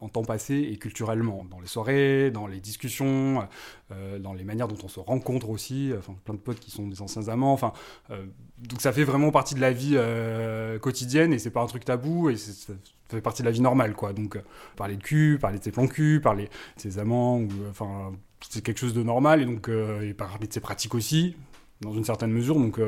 en 0.00 0.08
temps 0.08 0.24
passé 0.24 0.68
et 0.70 0.76
culturellement, 0.76 1.46
dans 1.50 1.60
les 1.60 1.66
soirées, 1.66 2.30
dans 2.30 2.46
les 2.46 2.60
discussions, 2.60 3.46
euh, 3.92 4.18
dans 4.18 4.32
les 4.32 4.44
manières 4.44 4.68
dont 4.68 4.78
on 4.82 4.88
se 4.88 5.00
rencontre 5.00 5.50
aussi, 5.50 5.92
enfin 5.96 6.14
plein 6.24 6.34
de 6.34 6.38
potes 6.38 6.60
qui 6.60 6.70
sont 6.70 6.88
des 6.88 7.02
anciens 7.02 7.28
amants, 7.28 7.52
enfin 7.52 7.72
euh, 8.10 8.24
donc 8.58 8.80
ça 8.80 8.92
fait 8.92 9.04
vraiment 9.04 9.30
partie 9.30 9.54
de 9.54 9.60
la 9.60 9.72
vie 9.72 9.92
euh, 9.94 10.78
quotidienne 10.78 11.32
et 11.32 11.38
c'est 11.38 11.50
pas 11.50 11.62
un 11.62 11.66
truc 11.66 11.84
tabou 11.84 12.30
et 12.30 12.36
ça 12.36 12.72
fait 13.08 13.20
partie 13.20 13.42
de 13.42 13.46
la 13.46 13.52
vie 13.52 13.60
normale 13.60 13.94
quoi. 13.94 14.12
Donc 14.12 14.38
parler 14.76 14.96
de 14.96 15.02
cul, 15.02 15.38
parler 15.40 15.58
de 15.58 15.64
ses 15.64 15.72
plans 15.72 15.86
cul, 15.86 16.20
parler 16.22 16.44
de 16.44 16.80
ses 16.80 16.98
amants 16.98 17.42
enfin 17.68 18.12
c'est 18.48 18.62
quelque 18.64 18.78
chose 18.78 18.94
de 18.94 19.02
normal 19.02 19.42
et 19.42 19.44
donc 19.44 19.68
et 19.68 20.14
parler 20.14 20.46
de 20.46 20.52
ses 20.52 20.60
pratiques 20.60 20.94
aussi 20.94 21.36
dans 21.82 21.92
une 21.92 22.04
certaine 22.04 22.30
mesure 22.30 22.56
donc 22.56 22.78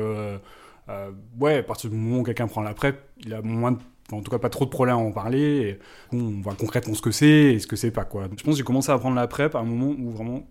euh, 0.89 1.11
ouais, 1.39 1.57
à 1.57 1.63
partir 1.63 1.89
du 1.89 1.95
moment 1.95 2.19
où 2.19 2.23
quelqu'un 2.23 2.47
prend 2.47 2.61
la 2.61 2.73
PrEP, 2.73 2.99
il 3.19 3.33
a 3.33 3.41
moins 3.41 3.71
de 3.71 3.79
en 4.13 4.21
tout 4.21 4.31
cas 4.31 4.39
pas 4.39 4.49
trop 4.49 4.65
de 4.65 4.69
problèmes 4.69 4.95
à 4.95 4.99
en 4.99 5.11
parler. 5.11 5.79
Et 6.11 6.15
on 6.15 6.41
voit 6.41 6.55
concrètement 6.55 6.93
ce 6.93 7.01
que 7.01 7.11
c'est 7.11 7.53
et 7.53 7.59
ce 7.59 7.67
que 7.67 7.75
c'est 7.75 7.91
pas 7.91 8.05
quoi. 8.05 8.23
Je 8.23 8.43
pense 8.43 8.53
que 8.53 8.57
j'ai 8.57 8.63
commencé 8.63 8.91
à 8.91 8.97
prendre 8.97 9.15
la 9.15 9.27
PrEP 9.27 9.55
à 9.55 9.59
un 9.59 9.63
moment 9.63 9.95
où 9.97 10.11
vraiment 10.11 10.47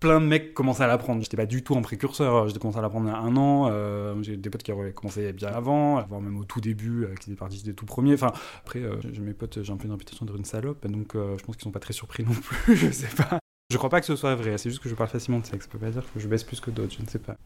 plein 0.00 0.20
de 0.20 0.26
mecs 0.26 0.54
commençaient 0.54 0.84
à 0.84 0.86
l'apprendre. 0.86 1.22
J'étais 1.22 1.36
pas 1.36 1.46
du 1.46 1.62
tout 1.62 1.74
en 1.74 1.82
précurseur, 1.82 2.48
j'ai 2.48 2.58
commencé 2.58 2.78
à 2.78 2.82
l'apprendre 2.82 3.06
il 3.08 3.12
y 3.12 3.14
a 3.14 3.18
un 3.18 3.36
an. 3.36 3.68
Euh, 3.70 4.14
j'ai 4.22 4.36
des 4.36 4.50
potes 4.50 4.62
qui 4.62 4.70
avaient 4.70 4.92
commencé 4.92 5.32
bien 5.32 5.48
avant, 5.48 6.02
voire 6.06 6.20
même 6.20 6.38
au 6.38 6.44
tout 6.44 6.60
début, 6.60 7.04
euh, 7.04 7.14
qui 7.14 7.30
étaient 7.30 7.38
partis 7.38 7.62
des 7.62 7.74
tout 7.74 7.86
premiers. 7.86 8.14
Enfin, 8.14 8.32
après, 8.58 8.82
j'ai 9.12 9.22
mes 9.22 9.34
potes, 9.34 9.62
j'ai 9.62 9.72
un 9.72 9.76
peu 9.76 9.86
une 9.86 9.92
réputation 9.92 10.26
d'être 10.26 10.36
une 10.36 10.44
salope, 10.44 10.86
donc 10.86 11.12
je 11.14 11.42
pense 11.44 11.56
qu'ils 11.56 11.64
sont 11.64 11.70
pas 11.70 11.80
très 11.80 11.94
surpris 11.94 12.24
non 12.24 12.34
plus, 12.34 12.76
je 12.76 12.90
sais 12.90 13.14
pas. 13.16 13.38
Je 13.68 13.78
crois 13.78 13.90
pas 13.90 13.98
que 13.98 14.06
ce 14.06 14.14
soit 14.14 14.36
vrai, 14.36 14.58
c'est 14.58 14.70
juste 14.70 14.80
que 14.80 14.88
je 14.88 14.94
parle 14.94 15.10
facilement 15.10 15.40
de 15.40 15.46
sexe. 15.46 15.64
Ça 15.64 15.70
peut 15.72 15.78
pas 15.78 15.90
dire 15.90 16.04
que 16.14 16.20
je 16.20 16.28
baisse 16.28 16.44
plus 16.44 16.60
que 16.60 16.70
d'autres, 16.70 16.94
je 16.96 17.02
ne 17.02 17.08
sais 17.08 17.18
pas. 17.18 17.36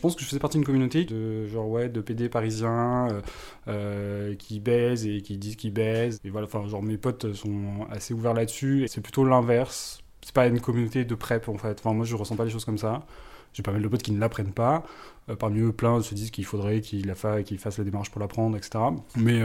je 0.00 0.02
pense 0.02 0.14
que 0.14 0.22
je 0.22 0.26
faisais 0.28 0.38
partie 0.38 0.56
d'une 0.56 0.64
communauté 0.64 1.04
de 1.04 1.46
genre 1.46 1.68
ouais 1.68 1.90
de 1.90 2.00
PD 2.00 2.30
parisiens 2.30 3.08
euh, 3.10 3.20
euh, 3.68 4.34
qui 4.34 4.58
baisent 4.58 5.06
et 5.06 5.20
qui 5.20 5.36
disent 5.36 5.56
qu'ils 5.56 5.74
baisent. 5.74 6.18
Et 6.24 6.30
voilà 6.30 6.46
enfin 6.46 6.66
genre 6.68 6.82
mes 6.82 6.96
potes 6.96 7.34
sont 7.34 7.86
assez 7.90 8.14
ouverts 8.14 8.32
là-dessus. 8.32 8.86
C'est 8.88 9.02
plutôt 9.02 9.26
l'inverse. 9.26 10.00
C'est 10.22 10.32
pas 10.34 10.46
une 10.46 10.58
communauté 10.58 11.04
de 11.04 11.14
prep 11.14 11.50
en 11.50 11.58
fait. 11.58 11.80
Enfin 11.80 11.92
moi 11.92 12.06
je 12.06 12.16
ressens 12.16 12.34
pas 12.34 12.46
les 12.46 12.50
choses 12.50 12.64
comme 12.64 12.78
ça. 12.78 13.04
J'ai 13.52 13.62
pas 13.62 13.72
mal 13.72 13.82
de 13.82 13.88
potes 13.88 14.02
qui 14.02 14.12
ne 14.12 14.18
l'apprennent 14.18 14.54
pas. 14.54 14.84
Euh, 15.28 15.36
parmi 15.36 15.60
eux 15.60 15.72
plein 15.72 16.00
se 16.00 16.14
disent 16.14 16.30
qu'il 16.30 16.46
faudrait 16.46 16.80
qu'ils 16.80 17.06
la 17.06 17.14
fa 17.14 17.42
qu'ils 17.42 17.58
fassent 17.58 17.76
la 17.76 17.84
démarche 17.84 18.08
pour 18.08 18.22
l'apprendre 18.22 18.56
etc 18.56 18.82
mais 19.16 19.40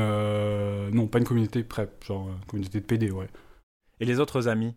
non 0.94 1.08
pas 1.08 1.20
une 1.20 1.26
communauté 1.26 1.66
prep 1.66 2.02
genre 2.06 2.30
une 2.30 2.46
communauté 2.46 2.80
de 2.80 2.86
PD 2.86 3.12
ouais. 3.12 3.28
Et 4.00 4.06
les 4.06 4.22
autres 4.22 4.48
amis? 4.48 4.74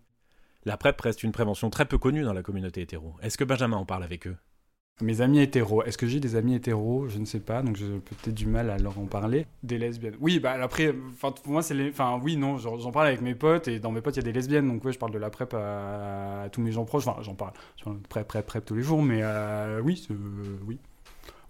La 0.65 0.77
PrEP 0.77 1.01
reste 1.01 1.23
une 1.23 1.31
prévention 1.31 1.71
très 1.71 1.85
peu 1.85 1.99
connue 1.99 2.25
dans 2.25 2.33
la 2.33 2.43
communauté 2.43 2.81
hétéro. 2.81 3.15
Est-ce 3.23 3.39
que 3.39 3.45
Benjamin 3.45 3.77
en 3.77 3.87
parle 3.87 4.03
avec 4.03 4.27
eux? 4.27 4.37
Mes 5.00 5.21
amis 5.21 5.41
hétéros. 5.41 5.83
Est-ce 5.85 5.99
que 5.99 6.06
j'ai 6.06 6.21
des 6.21 6.37
amis 6.37 6.55
hétéros? 6.55 7.09
Je 7.09 7.19
ne 7.19 7.25
sais 7.25 7.41
pas, 7.41 7.62
donc 7.62 7.77
j'ai 7.77 7.87
peut-être 7.87 8.35
du 8.35 8.47
mal 8.47 8.71
à 8.71 8.79
leur 8.79 8.99
en 8.99 9.06
parler. 9.06 9.47
Des 9.62 9.79
lesbiennes. 9.79 10.17
Oui, 10.21 10.39
bah 10.41 10.56
après, 10.61 10.93
pour 10.93 11.33
moi, 11.47 11.62
c'est 11.62 11.75
les. 11.75 11.91
Enfin, 11.91 12.21
oui, 12.23 12.37
non, 12.37 12.59
j'en 12.59 12.91
parle 12.91 13.09
avec 13.09 13.21
mes 13.21 13.35
potes, 13.35 13.69
et 13.69 13.79
dans 13.79 13.93
mes 13.93 14.00
potes, 14.00 14.17
il 14.17 14.21
y 14.21 14.25
a 14.25 14.25
des 14.25 14.33
lesbiennes, 14.33 14.69
donc 14.69 14.85
ouais, 14.85 14.93
je 14.93 14.99
parle 14.99 15.12
de 15.12 15.19
la 15.19 15.31
PrEP 15.31 15.55
à, 15.55 16.49
tous 16.53 16.61
mes 16.61 16.73
gens 16.73 16.85
proches. 16.85 17.06
Enfin, 17.06 17.23
j'en 17.23 17.35
parle. 17.35 17.53
Je 17.77 17.85
parle 17.85 18.00
de 18.00 18.06
PrEP, 18.06 18.29
PrEP, 18.29 18.47
PrEP 18.47 18.65
tous 18.65 18.75
les 18.75 18.83
jours, 18.83 19.03
mais 19.03 19.21
euh, 19.23 19.81
oui, 19.83 20.06
oui. 20.67 20.79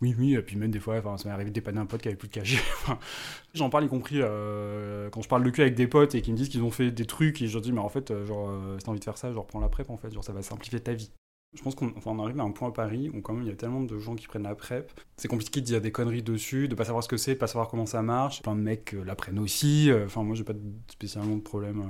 Oui, 0.01 0.15
oui, 0.17 0.35
et 0.35 0.43
puis 0.43 0.57
même 0.57 0.71
des 0.71 0.79
fois, 0.79 1.03
ça 1.17 1.29
m'est 1.29 1.35
arrivé 1.35 1.51
de 1.51 1.55
dépanner 1.55 1.81
un 1.81 1.87
pote 1.87 2.01
qui 2.01 2.09
avait 2.09 2.17
plus 2.17 2.29
de 2.29 2.33
KG. 2.33 2.59
J'en 3.55 3.69
parle 3.69 3.85
y 3.85 3.89
compris 3.89 4.21
euh, 4.21 5.11
quand 5.11 5.23
je 5.23 5.29
parle 5.29 5.43
de 5.43 5.51
cul 5.51 5.63
avec 5.63 5.75
des 5.75 5.89
potes 5.89 6.15
et 6.15 6.23
qui 6.23 6.31
me 6.31 6.37
disent 6.37 6.49
qu'ils 6.49 6.63
ont 6.63 6.71
fait 6.71 6.93
des 6.93 7.05
trucs 7.05 7.43
et 7.43 7.49
je 7.49 7.55
leur 7.55 7.63
dis, 7.63 7.73
mais 7.73 7.81
en 7.81 7.89
fait, 7.89 8.11
euh, 8.11 8.25
genre, 8.25 8.49
euh, 8.51 8.79
si 8.79 8.85
t'as 8.85 8.91
envie 8.91 9.01
de 9.01 9.05
faire 9.05 9.19
ça, 9.19 9.33
genre, 9.33 9.47
prends 9.47 9.59
la 9.59 9.69
PrEP 9.69 9.91
en 9.91 9.97
fait, 9.97 10.13
genre, 10.13 10.23
ça 10.23 10.33
va 10.33 10.43
simplifier 10.43 10.79
ta 10.79 10.93
vie. 10.93 11.11
Je 11.55 11.63
pense 11.63 11.75
qu'on 11.75 11.93
on 12.05 12.19
arrive 12.23 12.39
à 12.41 12.43
un 12.43 12.51
point 12.51 12.69
à 12.69 12.73
Paris 12.73 13.11
où 13.13 13.21
quand 13.21 13.33
même 13.33 13.43
il 13.43 13.49
y 13.49 13.53
a 13.53 13.57
tellement 13.57 13.81
de 13.81 13.99
gens 13.99 14.15
qui 14.15 14.27
prennent 14.27 14.43
la 14.43 14.55
PrEP. 14.55 14.93
C'est 15.17 15.29
compliqué 15.29 15.61
de 15.61 15.67
dire 15.67 15.81
des 15.81 15.91
conneries 15.91 16.23
dessus, 16.23 16.69
de 16.69 16.75
pas 16.75 16.85
savoir 16.85 17.03
ce 17.03 17.09
que 17.09 17.17
c'est, 17.17 17.35
de 17.35 17.39
pas 17.39 17.47
savoir 17.47 17.69
comment 17.69 17.87
ça 17.87 18.03
marche. 18.03 18.43
Plein 18.43 18.55
de 18.55 18.61
mecs 18.61 18.95
la 19.05 19.15
prennent 19.15 19.39
aussi. 19.39 19.91
Enfin, 20.05 20.23
moi, 20.23 20.37
j'ai 20.37 20.45
pas 20.45 20.53
spécialement 20.91 21.37
de 21.37 21.43
problème. 21.43 21.85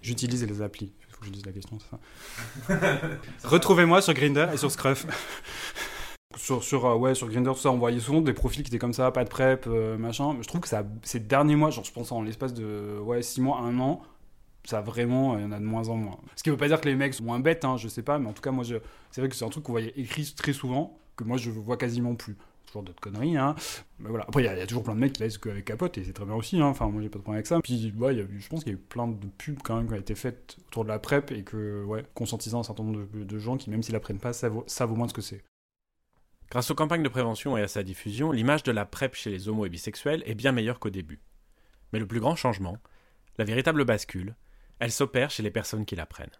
J'utilise 0.00 0.44
les 0.46 0.62
applis. 0.62 0.92
Il 1.08 1.14
faut 1.14 1.20
que 1.20 1.26
je 1.26 1.30
dise 1.30 1.46
la 1.46 1.52
question, 1.52 1.78
c'est 1.78 1.90
ça. 1.90 2.80
Retrouvez-moi 3.44 4.00
sur 4.02 4.14
Grinder 4.14 4.48
et 4.52 4.56
sur 4.56 4.70
Scruff. 4.70 5.06
Sur, 6.36 6.64
sur, 6.64 6.86
euh, 6.86 6.94
ouais, 6.96 7.14
sur 7.14 7.28
Grindr, 7.28 7.52
tout 7.52 7.60
ça, 7.60 7.70
on 7.70 7.78
voyait 7.78 8.00
souvent 8.00 8.20
des 8.20 8.32
profils 8.32 8.62
qui 8.62 8.68
étaient 8.68 8.78
comme 8.78 8.94
ça, 8.94 9.10
pas 9.10 9.24
de 9.24 9.28
prep, 9.28 9.66
euh, 9.66 9.98
machin. 9.98 10.32
Mais 10.34 10.42
je 10.42 10.48
trouve 10.48 10.62
que 10.62 10.68
ça, 10.68 10.84
ces 11.02 11.20
derniers 11.20 11.56
mois, 11.56 11.70
genre 11.70 11.84
je 11.84 11.92
pense 11.92 12.10
en 12.10 12.22
l'espace 12.22 12.54
de 12.54 12.98
ouais, 13.00 13.22
6 13.22 13.42
mois, 13.42 13.58
1 13.58 13.78
an, 13.80 14.02
ça 14.64 14.80
vraiment, 14.80 15.36
il 15.38 15.42
y 15.42 15.44
en 15.44 15.52
a 15.52 15.58
de 15.58 15.64
moins 15.64 15.88
en 15.88 15.96
moins. 15.96 16.18
Ce 16.36 16.42
qui 16.42 16.50
veut 16.50 16.56
pas 16.56 16.68
dire 16.68 16.80
que 16.80 16.88
les 16.88 16.94
mecs 16.94 17.14
sont 17.14 17.24
moins 17.24 17.40
bêtes, 17.40 17.64
hein, 17.64 17.76
je 17.76 17.88
sais 17.88 18.02
pas, 18.02 18.18
mais 18.18 18.28
en 18.28 18.32
tout 18.32 18.42
cas, 18.42 18.50
moi, 18.50 18.64
c'est 18.64 19.20
vrai 19.20 19.28
que 19.28 19.36
c'est 19.36 19.44
un 19.44 19.50
truc 19.50 19.64
qu'on 19.64 19.72
voyait 19.72 19.92
écrit 19.96 20.32
très 20.36 20.52
souvent, 20.52 20.98
que 21.16 21.24
moi 21.24 21.36
je 21.36 21.50
vois 21.50 21.76
quasiment 21.76 22.14
plus. 22.14 22.36
Toujours 22.66 22.84
d'autres 22.84 23.00
conneries, 23.00 23.36
hein. 23.36 23.54
Mais 23.98 24.08
voilà. 24.08 24.24
Après, 24.26 24.42
il 24.42 24.46
y, 24.46 24.48
a 24.48 24.66
toujours 24.66 24.82
plein 24.82 24.94
de 24.94 25.00
mecs 25.00 25.12
qui 25.12 25.22
laissent 25.22 25.38
avec 25.44 25.64
capote, 25.64 25.98
et 25.98 26.04
c'est 26.04 26.12
très 26.12 26.24
bien 26.24 26.34
aussi, 26.34 26.58
hein. 26.58 26.66
Enfin, 26.66 26.88
moi 26.88 27.02
j'ai 27.02 27.08
pas 27.08 27.18
de 27.18 27.22
problème 27.22 27.38
avec 27.38 27.46
ça. 27.46 27.60
Puis, 27.60 27.92
ouais, 27.98 28.14
y 28.14 28.20
a, 28.20 28.24
je 28.38 28.48
pense 28.48 28.64
qu'il 28.64 28.72
y 28.72 28.76
a 28.76 28.78
eu 28.78 28.80
plein 28.80 29.08
de 29.08 29.26
pubs 29.36 29.58
quand 29.62 29.76
même 29.76 29.88
qui 29.88 29.94
ont 29.94 29.98
été 29.98 30.14
faites 30.14 30.56
autour 30.68 30.84
de 30.84 30.88
la 30.88 30.98
PrEP, 30.98 31.32
et 31.32 31.42
que, 31.42 31.84
ouais, 31.84 32.04
conscientisant 32.14 32.60
un 32.60 32.62
certain 32.62 32.84
nombre 32.84 33.06
de, 33.12 33.38
gens 33.38 33.56
qui, 33.56 33.68
même 33.68 33.82
s'ils 33.82 33.92
la 33.92 34.00
prennent 34.00 34.20
pas, 34.20 34.32
vaut, 34.48 34.64
ça 34.66 34.86
vaut 34.86 34.94
moins 34.94 35.06
de 35.06 35.10
ce 35.10 35.14
que 35.14 35.22
c'est. 35.22 35.42
Grâce 36.50 36.70
aux 36.70 36.74
campagnes 36.74 37.02
de 37.02 37.08
prévention 37.08 37.56
et 37.56 37.62
à 37.62 37.68
sa 37.68 37.82
diffusion, 37.82 38.30
l'image 38.30 38.62
de 38.62 38.72
la 38.72 38.84
PrEP 38.84 39.14
chez 39.14 39.30
les 39.30 39.48
homos 39.48 39.66
et 39.66 39.70
bisexuels 39.70 40.22
est 40.26 40.34
bien 40.34 40.52
meilleure 40.52 40.78
qu'au 40.78 40.90
début. 40.90 41.20
Mais 41.92 41.98
le 41.98 42.06
plus 42.06 42.20
grand 42.20 42.36
changement, 42.36 42.76
la 43.38 43.44
véritable 43.44 43.84
bascule, 43.84 44.34
elle 44.82 44.90
s'opère 44.90 45.30
chez 45.30 45.44
les 45.44 45.52
personnes 45.52 45.84
qui 45.84 45.94
la 45.94 46.06
prennent. 46.06 46.36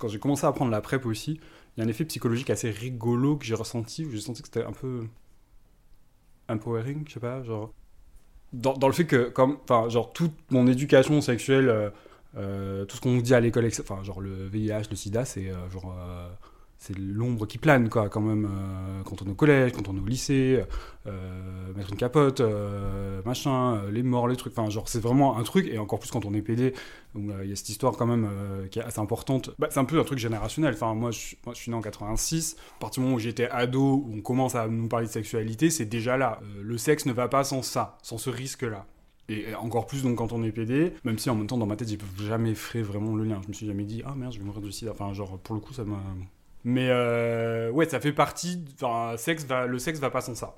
Quand 0.00 0.08
j'ai 0.08 0.18
commencé 0.18 0.44
à 0.44 0.50
prendre 0.50 0.72
la 0.72 0.80
PrEP 0.80 1.06
aussi, 1.06 1.38
il 1.76 1.80
y 1.80 1.80
a 1.80 1.86
un 1.86 1.88
effet 1.88 2.04
psychologique 2.04 2.50
assez 2.50 2.68
rigolo 2.72 3.36
que 3.36 3.44
j'ai 3.44 3.54
ressenti, 3.54 4.04
j'ai 4.10 4.20
senti 4.20 4.42
que 4.42 4.48
c'était 4.48 4.64
un 4.64 4.72
peu 4.72 5.06
empowering, 6.48 7.04
je 7.06 7.14
sais 7.14 7.20
pas, 7.20 7.40
genre 7.44 7.72
dans, 8.52 8.74
le 8.88 8.92
fait 8.92 9.06
que 9.06 9.28
comme 9.28 9.58
enfin 9.62 9.88
genre 9.88 10.12
toute 10.12 10.34
mon 10.50 10.66
éducation 10.66 11.20
sexuelle 11.20 11.68
euh, 11.68 11.90
euh, 12.36 12.84
tout 12.84 12.96
ce 12.96 13.00
qu'on 13.00 13.12
nous 13.12 13.22
dit 13.22 13.32
à 13.32 13.40
l'école 13.40 13.66
enfin 13.80 14.02
genre 14.02 14.20
le 14.20 14.46
VIH 14.48 14.90
le 14.90 14.96
sida 14.96 15.24
c'est 15.24 15.48
euh, 15.48 15.70
genre 15.70 15.96
c'est 16.82 16.98
l'ombre 16.98 17.46
qui 17.46 17.58
plane, 17.58 17.88
quoi, 17.88 18.08
quand 18.08 18.20
même, 18.20 18.44
euh, 18.44 19.02
quand 19.04 19.22
on 19.22 19.26
est 19.26 19.30
au 19.30 19.36
collège, 19.36 19.70
quand 19.70 19.88
on 19.88 19.96
est 19.96 20.00
au 20.00 20.04
lycée, 20.04 20.64
euh, 21.06 21.72
mettre 21.76 21.90
une 21.90 21.96
capote, 21.96 22.40
euh, 22.40 23.22
machin, 23.24 23.82
les 23.92 24.02
morts, 24.02 24.26
les 24.26 24.34
trucs, 24.34 24.58
enfin, 24.58 24.68
genre, 24.68 24.88
c'est 24.88 24.98
vraiment 24.98 25.38
un 25.38 25.44
truc, 25.44 25.68
et 25.68 25.78
encore 25.78 26.00
plus 26.00 26.10
quand 26.10 26.24
on 26.24 26.34
est 26.34 26.42
PD, 26.42 26.74
il 27.14 27.48
y 27.48 27.52
a 27.52 27.56
cette 27.56 27.68
histoire 27.68 27.96
quand 27.96 28.06
même 28.06 28.28
qui 28.72 28.80
est 28.80 28.82
assez 28.82 28.98
importante. 28.98 29.50
Bah, 29.60 29.68
c'est 29.70 29.78
un 29.78 29.84
peu 29.84 30.00
un 30.00 30.04
truc 30.04 30.18
générationnel, 30.18 30.74
enfin, 30.74 30.92
moi 30.94 31.12
je, 31.12 31.36
moi, 31.46 31.54
je 31.54 31.60
suis 31.60 31.70
né 31.70 31.76
en 31.76 31.82
86, 31.82 32.56
à 32.78 32.80
partir 32.80 33.00
du 33.00 33.04
moment 33.04 33.16
où 33.16 33.20
j'étais 33.20 33.48
ado, 33.48 34.04
où 34.04 34.10
on 34.16 34.20
commence 34.20 34.56
à 34.56 34.66
nous 34.66 34.88
parler 34.88 35.06
de 35.06 35.12
sexualité, 35.12 35.70
c'est 35.70 35.86
déjà 35.86 36.16
là. 36.16 36.40
le 36.60 36.78
sexe 36.78 37.06
ne 37.06 37.12
va 37.12 37.28
pas 37.28 37.44
sans 37.44 37.62
ça, 37.62 37.96
sans 38.02 38.18
ce 38.18 38.28
risque-là. 38.28 38.86
Et 39.28 39.54
encore 39.54 39.86
plus 39.86 40.02
donc 40.02 40.18
quand 40.18 40.32
on 40.32 40.42
est 40.42 40.50
PD, 40.50 40.94
même 41.04 41.16
si 41.16 41.30
en 41.30 41.36
même 41.36 41.46
temps 41.46 41.58
dans 41.58 41.66
ma 41.66 41.76
tête 41.76 41.88
j'ai 41.88 41.98
jamais 42.26 42.56
fait 42.56 42.82
vraiment 42.82 43.14
le 43.14 43.22
lien. 43.22 43.40
Je 43.44 43.48
me 43.48 43.52
suis 43.52 43.66
jamais 43.66 43.84
dit 43.84 44.02
ah 44.04 44.14
merde 44.16 44.32
je 44.32 44.40
vais 44.40 44.44
mourir 44.44 44.60
de 44.60 44.70
sida. 44.70 44.90
Enfin 44.90 45.12
genre 45.14 45.38
pour 45.38 45.54
le 45.54 45.60
coup 45.60 45.72
ça 45.72 45.84
m'a. 45.84 46.02
Mais 46.64 46.88
euh, 46.90 47.70
ouais 47.70 47.88
ça 47.88 48.00
fait 48.00 48.12
partie. 48.12 48.64
Enfin 48.74 49.16
sexe 49.16 49.44
va... 49.44 49.66
le 49.66 49.78
sexe 49.78 49.98
va 50.00 50.10
pas 50.10 50.20
sans 50.20 50.34
ça. 50.34 50.56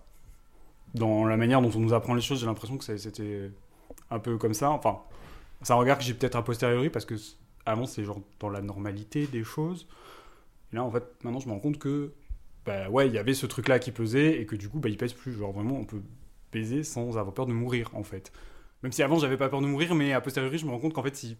Dans 0.95 1.25
la 1.25 1.37
manière 1.37 1.61
dont 1.63 1.71
on 1.75 1.81
nous 1.81 1.95
apprend 1.95 2.15
les 2.15 2.21
choses 2.21 2.41
j'ai 2.41 2.47
l'impression 2.47 2.77
que 2.79 2.85
c'était 2.85 3.51
un 4.11 4.19
peu 4.19 4.37
comme 4.39 4.55
ça. 4.55 4.71
Enfin 4.71 5.01
c'est 5.63 5.73
un 5.73 5.77
regard 5.77 5.99
que 5.99 6.05
j'ai 6.05 6.15
peut-être 6.15 6.37
a 6.37 6.45
posteriori 6.45 6.91
parce 6.91 7.05
que 7.05 7.15
avant 7.67 7.87
c'est 7.87 8.05
genre 8.05 8.21
dans 8.41 8.51
la 8.51 8.61
normalité 8.61 9.27
des 9.27 9.45
choses. 9.45 9.87
Et 10.73 10.77
là 10.77 10.85
en 10.85 10.91
fait 10.91 11.05
maintenant 11.23 11.41
je 11.41 11.49
me 11.49 11.53
rends 11.53 11.61
compte 11.61 11.79
que 11.79 12.13
bah 12.67 12.89
ouais 12.91 13.09
il 13.09 13.15
y 13.15 13.19
avait 13.19 13.35
ce 13.35 13.47
truc 13.47 13.69
là 13.69 13.79
qui 13.79 13.93
pesait 13.93 14.41
et 14.41 14.47
que 14.47 14.57
du 14.57 14.69
coup 14.69 14.79
bah 14.81 14.89
il 14.89 14.99
pèse 14.99 15.15
plus. 15.15 15.33
Genre 15.33 15.53
vraiment 15.53 15.77
on 15.77 15.85
peut 15.85 16.03
baiser 16.53 16.85
sans 16.85 17.17
avoir 17.19 17.35
peur 17.35 17.47
de 17.47 17.53
mourir 17.53 17.91
en 17.95 18.05
fait. 18.05 18.31
Même 18.83 18.93
si 18.93 19.03
avant 19.03 19.19
j'avais 19.19 19.39
pas 19.39 19.49
peur 19.49 19.63
de 19.63 19.67
mourir, 19.67 19.95
mais 19.95 20.13
a 20.13 20.21
posteriori 20.21 20.59
je 20.59 20.67
me 20.67 20.71
rends 20.71 20.79
compte 20.79 20.93
qu'en 20.93 21.03
fait 21.03 21.17
si. 21.17 21.39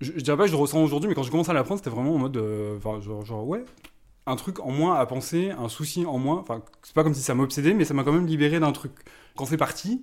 Je, 0.00 0.12
je, 0.12 0.20
dirais 0.20 0.36
pas 0.36 0.42
que 0.44 0.50
je 0.50 0.54
le 0.54 0.60
ressens 0.60 0.82
aujourd'hui, 0.82 1.08
mais 1.08 1.14
quand 1.14 1.22
je 1.22 1.30
commence 1.30 1.48
à 1.48 1.52
l'apprendre, 1.52 1.78
c'était 1.78 1.88
vraiment 1.90 2.14
en 2.14 2.18
mode. 2.18 2.36
euh, 2.36 2.76
Enfin, 2.76 3.00
genre, 3.00 3.46
ouais. 3.46 3.64
Un 4.26 4.36
truc 4.36 4.60
en 4.60 4.70
moins 4.70 4.94
à 4.94 5.04
penser, 5.06 5.50
un 5.50 5.68
souci 5.68 6.06
en 6.06 6.18
moins. 6.18 6.38
Enfin, 6.38 6.62
c'est 6.82 6.94
pas 6.94 7.02
comme 7.02 7.14
si 7.14 7.20
ça 7.20 7.34
m'obsédait, 7.34 7.74
mais 7.74 7.84
ça 7.84 7.94
m'a 7.94 8.04
quand 8.04 8.12
même 8.12 8.26
libéré 8.26 8.58
d'un 8.58 8.72
truc. 8.72 8.92
Quand 9.36 9.44
c'est 9.44 9.58
parti, 9.58 10.02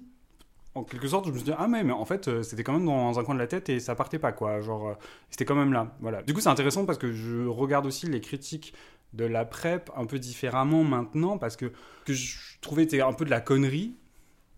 en 0.76 0.84
quelque 0.84 1.08
sorte, 1.08 1.26
je 1.26 1.32
me 1.32 1.38
suis 1.38 1.46
dit, 1.46 1.54
ah, 1.58 1.68
mais, 1.68 1.84
mais 1.84 1.92
en 1.92 2.06
fait, 2.06 2.28
euh, 2.28 2.44
c'était 2.44 2.64
quand 2.64 2.74
même 2.74 2.86
dans 2.86 3.20
un 3.20 3.24
coin 3.24 3.34
de 3.36 3.40
la 3.40 3.48
tête 3.48 3.70
et 3.70 3.80
ça 3.80 3.96
partait 3.96 4.20
pas, 4.20 4.32
quoi. 4.32 4.62
Genre, 4.62 4.90
euh, 4.90 4.94
c'était 5.30 5.46
quand 5.46 5.56
même 5.56 5.74
là. 5.74 5.96
Voilà. 6.00 6.22
Du 6.24 6.34
coup, 6.34 6.40
c'est 6.40 6.50
intéressant 6.50 6.86
parce 6.86 6.98
que 6.98 7.12
je 7.12 7.46
regarde 7.46 7.86
aussi 7.86 8.08
les 8.08 8.22
critiques 8.22 8.74
de 9.14 9.26
la 9.26 9.44
PrEP 9.44 9.92
un 9.96 10.06
peu 10.06 10.20
différemment 10.20 10.84
maintenant 10.84 11.38
parce 11.38 11.58
que, 11.58 11.74
que 12.06 12.14
je 12.14 12.38
trouvais 12.62 12.84
était 12.84 13.02
un 13.02 13.14
peu 13.14 13.26
de 13.26 13.30
la 13.30 13.42
connerie. 13.42 13.98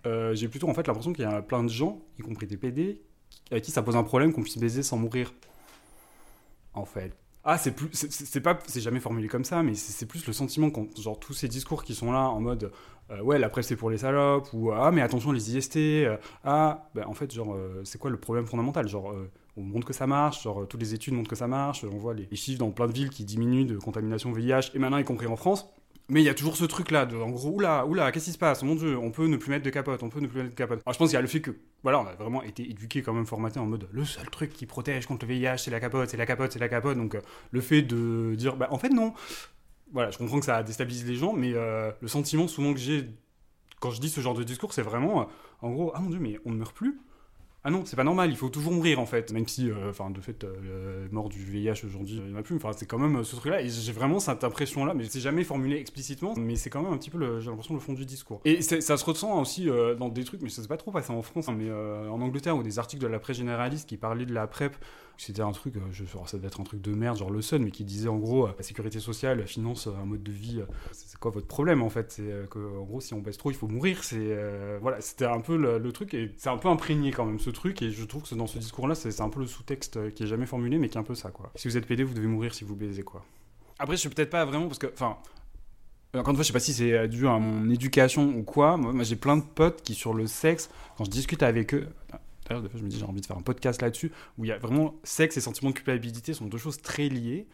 Euh, 0.05 0.35
j'ai 0.35 0.47
plutôt 0.47 0.69
en 0.69 0.73
fait 0.73 0.85
l'impression 0.85 1.13
qu'il 1.13 1.23
y 1.23 1.27
a 1.27 1.41
plein 1.41 1.63
de 1.63 1.69
gens, 1.69 2.01
y 2.19 2.21
compris 2.21 2.45
des 2.45 2.57
PD, 2.57 3.01
à 3.51 3.59
qui 3.59 3.71
ça 3.71 3.81
pose 3.81 3.95
un 3.95 4.03
problème 4.03 4.33
qu'on 4.33 4.43
puisse 4.43 4.57
baiser 4.57 4.83
sans 4.83 4.97
mourir. 4.97 5.33
En 6.73 6.85
fait. 6.85 7.22
Ah, 7.45 7.57
c'est 7.57 7.71
plus, 7.75 7.89
c'est- 7.91 8.39
pas, 8.41 8.57
c'est 8.67 8.79
jamais 8.79 9.01
formulé 9.01 9.27
comme 9.27 9.43
ça, 9.43 9.63
mais 9.63 9.75
c'est 9.75 10.05
plus 10.05 10.25
le 10.25 10.31
sentiment 10.31 10.69
quand, 10.69 10.97
genre, 10.97 11.19
tous 11.19 11.33
ces 11.33 11.49
discours 11.49 11.83
qui 11.83 11.93
sont 11.93 12.09
là 12.13 12.29
en 12.29 12.39
mode, 12.39 12.71
euh, 13.11 13.21
ouais, 13.21 13.37
la 13.37 13.49
presse 13.49 13.67
c'est 13.67 13.75
pour 13.75 13.89
les 13.89 13.97
salopes, 13.97 14.47
ou 14.53 14.71
ah, 14.71 14.91
mais 14.91 15.01
attention 15.01 15.33
les 15.33 15.53
IST, 15.53 16.05
euh, 16.05 16.15
ah, 16.45 16.89
ben 16.95 17.03
en 17.05 17.13
fait, 17.13 17.33
genre, 17.33 17.53
euh, 17.53 17.81
c'est 17.83 17.97
quoi 17.97 18.09
le 18.11 18.17
problème 18.17 18.45
fondamental? 18.45 18.87
Genre, 18.87 19.13
on 19.57 19.61
montre 19.61 19.85
que 19.85 19.91
ça 19.93 20.07
marche, 20.07 20.43
genre, 20.43 20.65
toutes 20.69 20.79
les 20.79 20.93
études 20.93 21.13
montrent 21.15 21.29
que 21.29 21.35
ça 21.35 21.47
marche, 21.47 21.83
on 21.83 21.97
voit 21.97 22.13
les, 22.13 22.27
les 22.31 22.37
chiffres 22.37 22.59
dans 22.59 22.71
plein 22.71 22.87
de 22.87 22.93
villes 22.93 23.09
qui 23.09 23.25
diminuent 23.25 23.65
de 23.65 23.77
contamination 23.77 24.31
VIH, 24.31 24.71
et 24.73 24.79
maintenant 24.79 24.97
y 24.97 25.03
compris 25.03 25.27
en 25.27 25.35
France. 25.35 25.67
Mais 26.13 26.21
il 26.21 26.25
y 26.25 26.29
a 26.29 26.35
toujours 26.35 26.55
ce 26.55 26.65
truc-là, 26.65 27.07
de, 27.07 27.17
en 27.17 27.31
gros, 27.31 27.49
oula, 27.49 27.87
oula, 27.87 28.11
qu'est-ce 28.11 28.25
qui 28.25 28.33
se 28.33 28.37
passe? 28.37 28.61
Mon 28.61 28.75
Dieu, 28.75 28.95
on 28.99 29.09
peut 29.09 29.25
ne 29.25 29.35
plus 29.35 29.49
mettre 29.49 29.65
de 29.65 29.71
capote, 29.71 30.03
on 30.03 30.09
peut 30.09 30.19
ne 30.19 30.27
plus 30.27 30.37
mettre 30.37 30.51
de 30.51 30.55
capote. 30.55 30.79
Alors 30.85 30.93
je 30.93 30.99
pense 30.99 31.09
qu'il 31.09 31.15
y 31.15 31.17
a 31.17 31.21
le 31.21 31.27
fait 31.27 31.41
que, 31.41 31.49
voilà, 31.81 31.99
on 31.99 32.05
a 32.05 32.13
vraiment 32.13 32.43
été 32.43 32.69
éduqué 32.69 33.01
quand 33.01 33.13
même, 33.13 33.25
formaté 33.25 33.59
en 33.59 33.65
mode, 33.65 33.89
le 33.91 34.05
seul 34.05 34.29
truc 34.29 34.53
qui 34.53 34.67
protège 34.67 35.07
contre 35.07 35.25
le 35.25 35.33
VIH, 35.33 35.57
c'est 35.57 35.71
la 35.71 35.79
capote, 35.79 36.11
c'est 36.11 36.17
la 36.17 36.27
capote, 36.27 36.51
c'est 36.51 36.59
la 36.59 36.69
capote. 36.69 36.97
Donc 36.97 37.15
euh, 37.15 37.21
le 37.49 37.61
fait 37.61 37.81
de 37.81 38.35
dire, 38.35 38.57
bah 38.57 38.67
en 38.69 38.77
fait 38.77 38.89
non. 38.89 39.15
Voilà, 39.91 40.11
je 40.11 40.19
comprends 40.19 40.37
que 40.39 40.45
ça 40.45 40.61
déstabilise 40.61 41.03
les 41.07 41.15
gens, 41.15 41.33
mais 41.33 41.53
euh, 41.55 41.91
le 41.99 42.07
sentiment 42.07 42.47
souvent 42.47 42.73
que 42.75 42.79
j'ai 42.79 43.09
quand 43.79 43.89
je 43.89 43.99
dis 43.99 44.09
ce 44.09 44.21
genre 44.21 44.35
de 44.35 44.43
discours, 44.43 44.71
c'est 44.71 44.83
vraiment, 44.83 45.21
euh, 45.21 45.25
en 45.61 45.71
gros, 45.71 45.91
ah 45.95 45.99
mon 45.99 46.11
dieu, 46.11 46.19
mais 46.19 46.39
on 46.45 46.51
ne 46.51 46.57
meurt 46.57 46.75
plus 46.75 46.99
ah 47.65 47.69
non, 47.69 47.83
c'est 47.85 47.95
pas 47.95 48.03
normal, 48.03 48.29
il 48.29 48.35
faut 48.35 48.49
toujours 48.49 48.73
mourir 48.73 48.99
en 48.99 49.05
fait. 49.05 49.31
Même 49.31 49.47
si, 49.47 49.71
euh, 49.71 49.89
enfin, 49.89 50.09
de 50.09 50.19
fait, 50.19 50.43
euh, 50.43 51.07
mort 51.11 51.29
du 51.29 51.41
VIH 51.45 51.85
aujourd'hui, 51.85 52.15
il 52.17 52.23
n'y 52.23 52.33
en 52.33 52.39
a 52.39 52.43
plus. 52.43 52.57
Enfin, 52.57 52.71
c'est 52.75 52.85
quand 52.85 52.99
même 52.99 53.17
euh, 53.17 53.23
ce 53.23 53.37
truc-là. 53.37 53.61
Et 53.61 53.69
j'ai 53.69 53.93
vraiment 53.93 54.19
cette 54.19 54.43
impression-là, 54.43 54.93
mais 54.93 55.05
c'est 55.05 55.21
jamais 55.21 55.45
formulé 55.45 55.77
explicitement. 55.77 56.33
Mais 56.37 56.57
c'est 56.57 56.69
quand 56.69 56.83
même 56.83 56.91
un 56.91 56.97
petit 56.97 57.09
peu, 57.09 57.39
j'ai 57.39 57.49
l'impression, 57.49 57.73
le 57.73 57.79
fond 57.79 57.93
du 57.93 58.05
discours. 58.05 58.41
Et 58.43 58.61
ça 58.61 58.97
se 58.97 59.05
ressent 59.05 59.39
aussi 59.39 59.69
euh, 59.69 59.95
dans 59.95 60.09
des 60.09 60.25
trucs, 60.25 60.41
mais 60.41 60.49
ça 60.49 60.61
s'est 60.61 60.67
pas 60.67 60.75
trop 60.75 60.91
passé 60.91 61.11
en 61.13 61.21
France, 61.21 61.47
hein, 61.47 61.55
mais 61.57 61.71
en 61.71 62.19
Angleterre, 62.21 62.57
ou 62.57 62.63
des 62.63 62.79
articles 62.79 63.01
de 63.01 63.07
la 63.07 63.19
presse 63.19 63.37
généraliste 63.37 63.87
qui 63.87 63.95
parlaient 63.95 64.25
de 64.25 64.33
la 64.33 64.45
PrEP. 64.45 64.75
C'était 65.15 65.43
un 65.43 65.51
truc, 65.51 65.75
je, 65.91 66.03
ça 66.25 66.37
devait 66.37 66.47
être 66.47 66.59
un 66.59 66.63
truc 66.63 66.81
de 66.81 66.91
merde, 66.91 67.17
genre 67.17 67.29
le 67.29 67.41
Sun, 67.41 67.63
mais 67.63 67.69
qui 67.69 67.83
disait 67.83 68.09
en 68.09 68.17
gros, 68.17 68.47
la 68.47 68.63
sécurité 68.63 68.99
sociale 68.99 69.45
finance 69.47 69.87
un 69.87 70.05
mode 70.05 70.23
de 70.23 70.31
vie. 70.31 70.61
c'est 70.91 71.19
quoi 71.19 71.29
votre 71.29 71.45
problème 71.45 71.83
en 71.83 71.89
fait? 71.89 72.11
C'est 72.11 72.23
euh, 72.23 72.47
que, 72.47 72.59
en 72.59 72.83
gros, 72.83 72.99
si 72.99 73.13
on 73.13 73.19
baisse 73.19 73.37
trop, 73.37 73.51
il 73.51 73.55
faut 73.55 73.67
mourir. 73.67 74.03
C'est 74.03 74.35
voilà, 74.81 74.99
c'était 75.01 75.25
un 75.25 75.39
peu 75.39 75.55
le, 75.55 75.77
le 75.77 75.91
truc, 75.91 76.13
et 76.13 76.31
c'est 76.37 76.49
un 76.49 76.57
peu 76.57 76.67
imprégné 76.67 77.11
quand 77.11 77.25
même 77.25 77.39
ce 77.39 77.51
truc, 77.53 77.81
et 77.81 77.91
je 77.91 78.03
trouve 78.03 78.23
que 78.23 78.35
dans 78.35 78.47
ce 78.47 78.57
discours-là, 78.57 78.95
c'est 78.95 79.21
un 79.21 79.29
peu 79.29 79.39
le 79.39 79.47
sous-texte 79.47 79.97
euh, 79.97 80.09
qui 80.11 80.23
est 80.23 80.27
jamais 80.27 80.45
formulé, 80.45 80.77
mais 80.77 80.89
qui 80.89 80.97
est 80.97 80.99
un 80.99 81.03
peu 81.03 81.15
ça, 81.15 81.31
quoi. 81.31 81.51
Si 81.55 81.67
vous 81.67 81.77
êtes 81.77 81.85
PD, 81.85 82.03
vous 82.03 82.13
devez 82.13 82.27
mourir 82.27 82.53
si 82.53 82.63
vous 82.63 82.75
baisez, 82.75 83.03
quoi. 83.03 83.23
Après, 83.79 83.95
je 83.95 84.01
suis 84.01 84.09
peut-être 84.09 84.29
pas 84.29 84.45
vraiment, 84.45 84.67
parce 84.67 84.79
que, 84.79 84.87
enfin, 84.93 85.17
encore 86.15 86.29
une 86.29 86.35
fois, 86.35 86.43
je 86.43 86.47
sais 86.47 86.53
pas 86.53 86.59
si 86.59 86.73
c'est 86.73 87.07
dû 87.07 87.27
à 87.27 87.39
mon 87.39 87.69
éducation 87.69 88.35
ou 88.35 88.43
quoi. 88.43 88.77
Moi, 88.77 89.03
j'ai 89.03 89.15
plein 89.15 89.37
de 89.37 89.43
potes 89.43 89.81
qui, 89.81 89.95
sur 89.95 90.13
le 90.13 90.27
sexe, 90.27 90.69
quand 90.97 91.05
je 91.05 91.09
discute 91.09 91.41
avec 91.41 91.73
eux, 91.73 91.87
d'ailleurs, 92.47 92.61
des 92.61 92.69
fois, 92.69 92.79
je 92.79 92.83
me 92.83 92.89
dis, 92.89 92.99
j'ai 92.99 93.05
envie 93.05 93.21
de 93.21 93.25
faire 93.25 93.37
un 93.37 93.41
podcast 93.41 93.81
là-dessus, 93.81 94.11
où 94.37 94.45
il 94.45 94.49
y 94.49 94.51
a 94.51 94.57
vraiment 94.57 94.95
sexe 95.03 95.37
et 95.37 95.41
sentiment 95.41 95.71
de 95.71 95.75
culpabilité 95.75 96.33
sont 96.33 96.45
deux 96.45 96.57
choses 96.57 96.81
très 96.81 97.09
liées. 97.09 97.47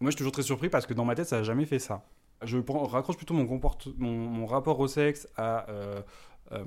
Moi, 0.00 0.10
je 0.10 0.12
suis 0.12 0.18
toujours 0.18 0.32
très 0.32 0.42
surpris 0.42 0.68
parce 0.68 0.86
que 0.86 0.94
dans 0.94 1.04
ma 1.04 1.14
tête, 1.14 1.28
ça 1.28 1.38
n'a 1.38 1.42
jamais 1.42 1.66
fait 1.66 1.78
ça. 1.78 2.04
Je 2.42 2.58
raccroche 2.58 3.16
plutôt 3.16 3.34
mon, 3.34 3.60
mon, 3.98 4.12
mon 4.12 4.46
rapport 4.46 4.78
au 4.80 4.88
sexe 4.88 5.28
à 5.36 5.68
euh, 5.70 6.00
euh, 6.52 6.64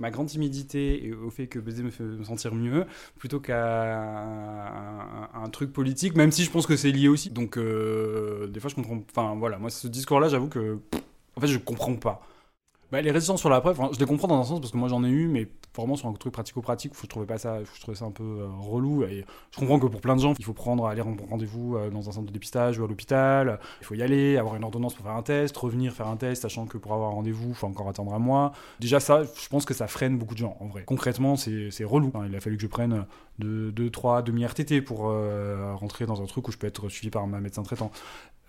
ma 0.00 0.10
grande 0.10 0.28
timidité 0.28 1.06
et 1.06 1.12
au 1.12 1.30
fait 1.30 1.46
que 1.46 1.58
baiser 1.58 1.82
me 1.82 1.90
fait 1.90 2.02
me 2.02 2.24
sentir 2.24 2.54
mieux, 2.54 2.86
plutôt 3.18 3.40
qu'à 3.40 3.92
un, 5.34 5.48
truc 5.50 5.72
politique, 5.72 6.16
même 6.16 6.32
si 6.32 6.44
je 6.44 6.50
pense 6.50 6.66
que 6.66 6.76
c'est 6.76 6.90
lié 6.90 7.08
aussi. 7.08 7.30
Donc, 7.30 7.56
euh, 7.58 8.46
des 8.46 8.60
fois, 8.60 8.70
je 8.70 8.74
comprends. 8.74 9.02
Enfin, 9.10 9.34
voilà, 9.38 9.58
moi, 9.58 9.70
ce 9.70 9.88
discours-là, 9.88 10.28
j'avoue 10.28 10.48
que. 10.48 10.78
en 11.36 11.40
fait, 11.40 11.46
je 11.46 11.58
comprends 11.58 11.94
pas. 11.96 12.22
Bah, 12.90 13.02
les 13.02 13.10
résistances 13.10 13.40
sur 13.40 13.50
la 13.50 13.60
preuve, 13.60 13.78
je 13.92 13.98
les 13.98 14.06
comprends 14.06 14.28
dans 14.28 14.40
un 14.40 14.44
sens 14.44 14.60
parce 14.60 14.72
que 14.72 14.78
moi 14.78 14.88
j'en 14.88 15.04
ai 15.04 15.08
eu, 15.08 15.28
mais 15.28 15.46
vraiment 15.76 15.94
sur 15.94 16.08
un 16.08 16.12
truc 16.14 16.32
pratico-pratique, 16.32 16.94
je 17.00 17.06
trouvais 17.06 17.26
pas 17.26 17.36
ça, 17.36 17.58
je 17.62 17.80
trouvais 17.80 17.96
ça 17.96 18.06
un 18.06 18.10
peu 18.10 18.22
euh, 18.22 18.48
relou. 18.60 19.04
Je 19.04 19.58
comprends 19.58 19.78
que 19.78 19.86
pour 19.86 20.00
plein 20.00 20.16
de 20.16 20.20
gens, 20.22 20.32
il 20.38 20.44
faut 20.44 20.54
prendre, 20.54 20.86
aller 20.86 21.02
rendre 21.02 21.22
rendez-vous 21.28 21.76
euh, 21.76 21.90
dans 21.90 22.08
un 22.08 22.12
centre 22.12 22.26
de 22.26 22.32
dépistage 22.32 22.78
ou 22.78 22.84
à 22.84 22.88
l'hôpital. 22.88 23.60
Il 23.82 23.84
faut 23.84 23.94
y 23.94 24.02
aller, 24.02 24.38
avoir 24.38 24.56
une 24.56 24.64
ordonnance 24.64 24.94
pour 24.94 25.04
faire 25.04 25.14
un 25.14 25.22
test, 25.22 25.54
revenir 25.56 25.92
faire 25.92 26.08
un 26.08 26.16
test, 26.16 26.42
sachant 26.42 26.64
que 26.66 26.78
pour 26.78 26.94
avoir 26.94 27.10
un 27.10 27.14
rendez-vous, 27.14 27.50
il 27.50 27.54
faut 27.54 27.66
encore 27.66 27.88
attendre 27.90 28.14
un 28.14 28.18
mois. 28.18 28.52
Déjà 28.80 29.00
ça, 29.00 29.22
je 29.22 29.48
pense 29.48 29.66
que 29.66 29.74
ça 29.74 29.86
freine 29.86 30.16
beaucoup 30.16 30.34
de 30.34 30.40
gens 30.40 30.56
en 30.60 30.66
vrai. 30.66 30.84
Concrètement, 30.84 31.36
c'est 31.36 31.84
relou. 31.84 32.10
Il 32.26 32.34
a 32.34 32.40
fallu 32.40 32.56
que 32.56 32.62
je 32.62 32.68
prenne 32.68 33.04
2, 33.38 33.90
3 33.90 34.22
demi-RTT 34.22 34.80
pour 34.82 35.08
euh, 35.08 35.74
rentrer 35.74 36.06
dans 36.06 36.22
un 36.22 36.26
truc 36.26 36.48
où 36.48 36.52
je 36.52 36.58
peux 36.58 36.66
être 36.66 36.88
suivi 36.88 37.10
par 37.10 37.22
un 37.22 37.40
médecin 37.40 37.62
traitant. 37.62 37.90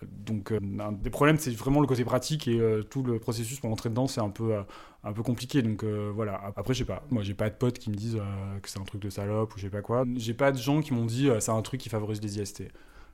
Donc, 0.05 0.51
euh, 0.51 0.59
un 0.79 0.91
des 0.91 1.09
problèmes, 1.09 1.37
c'est 1.37 1.51
vraiment 1.51 1.81
le 1.81 1.87
côté 1.87 2.03
pratique 2.05 2.47
et 2.47 2.59
euh, 2.59 2.83
tout 2.83 3.03
le 3.03 3.19
processus 3.19 3.59
pour 3.59 3.69
rentrer 3.69 3.89
dedans, 3.89 4.07
c'est 4.07 4.21
un 4.21 4.29
peu, 4.29 4.53
euh, 4.53 4.61
un 5.03 5.13
peu 5.13 5.23
compliqué. 5.23 5.61
Donc, 5.61 5.83
voilà. 5.83 6.41
Après, 6.55 6.73
je 6.73 6.79
sais 6.79 6.85
pas. 6.85 7.03
Moi, 7.09 7.23
j'ai 7.23 7.33
pas 7.33 7.49
de 7.49 7.55
potes 7.55 7.79
qui 7.79 7.89
me 7.89 7.95
disent 7.95 8.19
que 8.61 8.69
c'est 8.69 8.79
un 8.79 8.83
truc 8.83 9.01
de 9.01 9.09
salope 9.09 9.53
ou 9.55 9.57
je 9.57 9.63
sais 9.63 9.69
pas 9.69 9.81
quoi. 9.81 10.05
J'ai 10.15 10.33
pas 10.33 10.51
de 10.51 10.57
gens 10.57 10.81
qui 10.81 10.93
m'ont 10.93 11.05
dit 11.05 11.29
c'est 11.39 11.51
un 11.51 11.61
truc 11.61 11.81
qui 11.81 11.89
favorise 11.89 12.21
les 12.21 12.39
IST. 12.39 12.63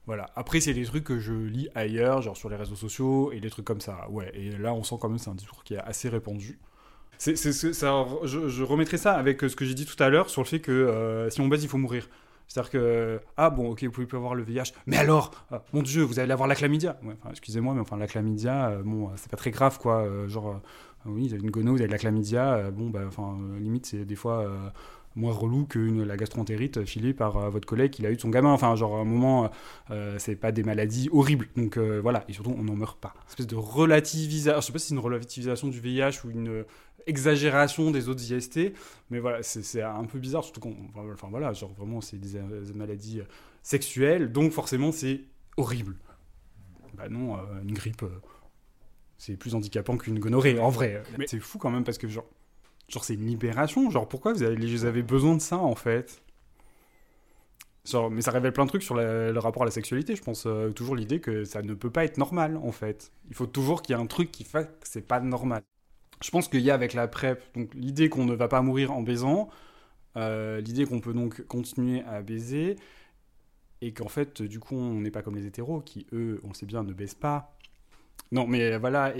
Voilà. 0.05 0.29
Après, 0.35 0.59
c'est 0.59 0.73
des 0.73 0.85
trucs 0.85 1.03
que 1.03 1.19
je 1.19 1.33
lis 1.33 1.67
ailleurs, 1.73 2.21
genre 2.21 2.37
sur 2.37 2.49
les 2.49 2.55
réseaux 2.55 2.75
sociaux 2.75 3.31
et 3.31 3.39
des 3.39 3.49
trucs 3.49 3.65
comme 3.65 3.81
ça. 3.81 4.07
Ouais. 4.11 4.31
Et 4.35 4.51
là, 4.51 4.73
on 4.73 4.83
sent 4.83 4.95
quand 5.01 5.09
même 5.09 5.17
c'est 5.17 5.31
un 5.31 5.35
discours 5.35 5.63
qui 5.63 5.73
est 5.73 5.79
assez 5.79 6.09
répandu. 6.09 6.59
C'est, 7.17 7.35
ça, 7.37 8.05
je, 8.23 8.49
je 8.49 8.63
remettrai 8.63 8.97
ça 8.97 9.13
avec 9.13 9.41
ce 9.41 9.55
que 9.55 9.63
j'ai 9.63 9.73
dit 9.73 9.85
tout 9.85 10.01
à 10.03 10.09
l'heure 10.09 10.29
sur 10.29 10.41
le 10.41 10.47
fait 10.47 10.59
que 10.59 11.27
si 11.31 11.41
on 11.41 11.47
baise, 11.47 11.63
il 11.63 11.69
faut 11.69 11.77
mourir. 11.77 12.07
C'est-à-dire 12.47 12.71
que, 12.71 13.19
ah 13.37 13.49
bon, 13.49 13.71
ok, 13.71 13.83
vous 13.83 13.91
pouvez 13.91 14.07
plus 14.07 14.17
avoir 14.17 14.35
le 14.35 14.43
VIH, 14.43 14.71
mais 14.85 14.97
alors, 14.97 15.31
ah, 15.51 15.63
mon 15.73 15.81
Dieu, 15.81 16.03
vous 16.03 16.19
allez 16.19 16.31
avoir 16.31 16.47
la 16.47 16.55
chlamydia. 16.55 16.97
Ouais, 17.03 17.15
enfin, 17.19 17.29
excusez-moi, 17.31 17.73
mais 17.73 17.81
enfin, 17.81 17.97
la 17.97 18.07
chlamydia, 18.07 18.69
euh, 18.69 18.83
bon, 18.83 19.07
euh, 19.07 19.11
c'est 19.15 19.29
pas 19.31 19.37
très 19.37 19.51
grave, 19.51 19.79
quoi. 19.79 20.03
euh, 20.03 20.27
genre, 20.27 20.49
euh, 20.49 20.59
oui, 21.05 21.27
vous 21.27 21.33
avez 21.33 21.43
une 21.43 21.51
gono, 21.51 21.71
vous 21.71 21.77
avez 21.79 21.87
de 21.87 21.91
la 21.91 21.97
chlamydia, 21.97 22.53
euh, 22.55 22.71
bon, 22.71 22.89
bah, 22.89 23.01
enfin, 23.07 23.37
euh, 23.41 23.59
limite, 23.59 23.85
c'est 23.87 24.05
des 24.05 24.15
fois 24.15 24.39
euh, 24.41 24.69
moins 25.15 25.31
relou 25.33 25.65
que 25.65 25.79
une- 25.79 26.03
la 26.03 26.17
gastroentérite 26.17 26.85
filée 26.85 27.13
par 27.13 27.37
euh, 27.37 27.49
votre 27.49 27.65
collègue 27.67 27.91
qui 27.91 28.05
a 28.05 28.11
eu 28.11 28.15
de 28.15 28.21
son 28.21 28.29
gamin. 28.29 28.51
Enfin, 28.51 28.75
genre, 28.75 28.95
à 28.97 28.99
un 28.99 29.05
moment, 29.05 29.49
euh, 29.91 30.15
c'est 30.19 30.35
pas 30.35 30.51
des 30.51 30.63
maladies 30.63 31.09
horribles. 31.11 31.47
Donc, 31.55 31.77
euh, 31.77 31.99
voilà, 32.01 32.25
et 32.27 32.33
surtout, 32.33 32.53
on 32.57 32.63
n'en 32.63 32.75
meurt 32.75 32.99
pas. 32.99 33.13
Espèce 33.29 33.47
de 33.47 33.55
relativisation, 33.55 34.59
je 34.61 34.65
sais 34.65 34.73
pas 34.73 34.79
si 34.79 34.87
c'est 34.87 34.93
une 34.95 34.99
relativisation 34.99 35.67
du 35.67 35.79
VIH 35.79 36.25
ou 36.25 36.31
une 36.31 36.65
exagération 37.07 37.91
des 37.91 38.09
autres 38.09 38.23
IST, 38.31 38.73
mais 39.11 39.19
voilà, 39.19 39.43
c'est 39.43 39.81
un 39.81 40.05
peu 40.05 40.17
bizarre, 40.19 40.43
surtout 40.43 40.59
qu'on. 40.59 40.75
Enfin 41.13 41.27
voilà, 41.29 41.53
genre 41.53 41.71
vraiment, 41.73 42.01
c'est 42.01 42.17
des, 42.17 42.35
euh, 42.37 42.63
maladies 42.73 43.19
euh, 43.21 43.25
sexuelles, 43.63 44.31
donc 44.31 44.51
forcément, 44.51 44.91
c'est 44.91 45.21
horrible. 45.57 45.95
Bah 46.95 47.07
non, 47.09 47.35
euh, 47.37 47.39
une 47.63 47.73
grippe, 47.73 48.03
euh, 48.03 48.09
c'est 49.17 49.37
plus 49.37 49.53
handicapant 49.55 49.97
qu'une 49.97 50.19
gonorrhée, 50.19 50.59
en 50.59 50.69
vrai. 50.69 51.03
Mais 51.17 51.27
c'est 51.27 51.39
fou 51.39 51.57
quand 51.57 51.69
même, 51.69 51.83
parce 51.83 51.97
que 51.97 52.07
genre, 52.07 52.25
genre 52.89 53.03
c'est 53.03 53.15
une 53.15 53.25
libération. 53.25 53.89
Genre, 53.89 54.07
pourquoi 54.07 54.33
vous 54.33 54.43
avez, 54.43 54.55
vous 54.55 54.85
avez 54.85 55.03
besoin 55.03 55.35
de 55.35 55.41
ça, 55.41 55.57
en 55.57 55.75
fait? 55.75 56.21
Genre, 57.85 58.09
mais 58.09 58.21
ça 58.21 58.31
révèle 58.31 58.51
plein 58.51 58.65
de 58.65 58.69
trucs 58.69 58.83
sur 58.83 58.95
le 58.95 59.37
rapport 59.37 59.61
à 59.61 59.65
la 59.65 59.71
sexualité. 59.71 60.15
Je 60.15 60.23
pense 60.23 60.45
euh, 60.47 60.71
toujours 60.71 60.95
l'idée 60.95 61.19
que 61.19 61.43
ça 61.45 61.61
ne 61.61 61.73
peut 61.75 61.91
pas 61.91 62.03
être 62.05 62.17
normal, 62.17 62.57
en 62.57 62.71
fait. 62.71 63.11
Il 63.29 63.35
faut 63.35 63.45
toujours 63.45 63.81
qu'il 63.81 63.95
y 63.95 63.99
ait 63.99 64.01
un 64.01 64.07
truc 64.07 64.31
qui 64.31 64.43
fasse 64.43 64.65
que 64.65 64.87
c'est 64.87 65.07
pas 65.07 65.19
normal. 65.19 65.61
Je 66.23 66.31
pense 66.31 66.47
qu'il 66.47 66.61
y 66.61 66.71
a 66.71 66.73
avec 66.73 66.93
la 66.93 67.07
PrEP, 67.07 67.43
donc 67.55 67.73
l'idée 67.75 68.09
qu'on 68.09 68.25
ne 68.25 68.33
va 68.33 68.47
pas 68.47 68.61
mourir 68.61 68.91
en 68.91 69.01
baisant, 69.01 69.49
euh, 70.17 70.61
l'idée 70.61 70.85
qu'on 70.85 71.01
peut 71.01 71.13
donc 71.13 71.45
continuer 71.47 72.01
à 72.03 72.21
baiser, 72.21 72.77
et 73.81 73.93
qu'en 73.93 74.07
fait, 74.07 74.41
du 74.41 74.59
coup, 74.59 74.75
on 74.75 75.01
n'est 75.01 75.11
pas 75.11 75.21
comme 75.21 75.35
les 75.35 75.45
hétéros 75.45 75.81
qui, 75.81 76.07
eux, 76.13 76.39
on 76.43 76.53
sait 76.53 76.65
bien, 76.65 76.83
ne 76.83 76.93
baissent 76.93 77.13
pas. 77.15 77.55
Non, 78.31 78.47
mais 78.47 78.77
voilà, 78.77 79.13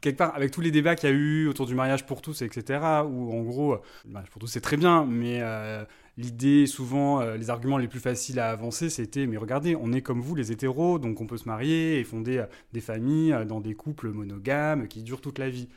quelque 0.00 0.18
part, 0.18 0.34
avec 0.34 0.50
tous 0.50 0.60
les 0.60 0.70
débats 0.70 0.94
qu'il 0.94 1.08
y 1.08 1.12
a 1.12 1.14
eu 1.14 1.48
autour 1.48 1.66
du 1.66 1.74
mariage 1.74 2.06
pour 2.06 2.22
tous, 2.22 2.42
etc., 2.42 2.80
où 3.08 3.32
en 3.32 3.42
gros, 3.42 3.78
le 4.04 4.10
mariage 4.10 4.30
pour 4.30 4.40
tous 4.40 4.46
c'est 4.46 4.60
très 4.60 4.76
bien, 4.76 5.04
mais 5.04 5.40
euh, 5.42 5.84
l'idée, 6.16 6.66
souvent, 6.66 7.20
euh, 7.20 7.36
les 7.36 7.50
arguments 7.50 7.78
les 7.78 7.88
plus 7.88 8.00
faciles 8.00 8.38
à 8.40 8.50
avancer, 8.50 8.90
c'était 8.90 9.26
mais 9.26 9.36
regardez, 9.36 9.76
on 9.76 9.92
est 9.92 10.02
comme 10.02 10.20
vous, 10.20 10.34
les 10.34 10.52
hétéros, 10.52 10.98
donc 10.98 11.20
on 11.20 11.26
peut 11.26 11.36
se 11.36 11.48
marier 11.48 11.98
et 11.98 12.04
fonder 12.04 12.38
euh, 12.38 12.46
des 12.72 12.80
familles 12.80 13.36
dans 13.46 13.60
des 13.60 13.74
couples 13.74 14.10
monogames 14.10 14.88
qui 14.88 15.02
durent 15.02 15.20
toute 15.20 15.38
la 15.38 15.48
vie. 15.48 15.68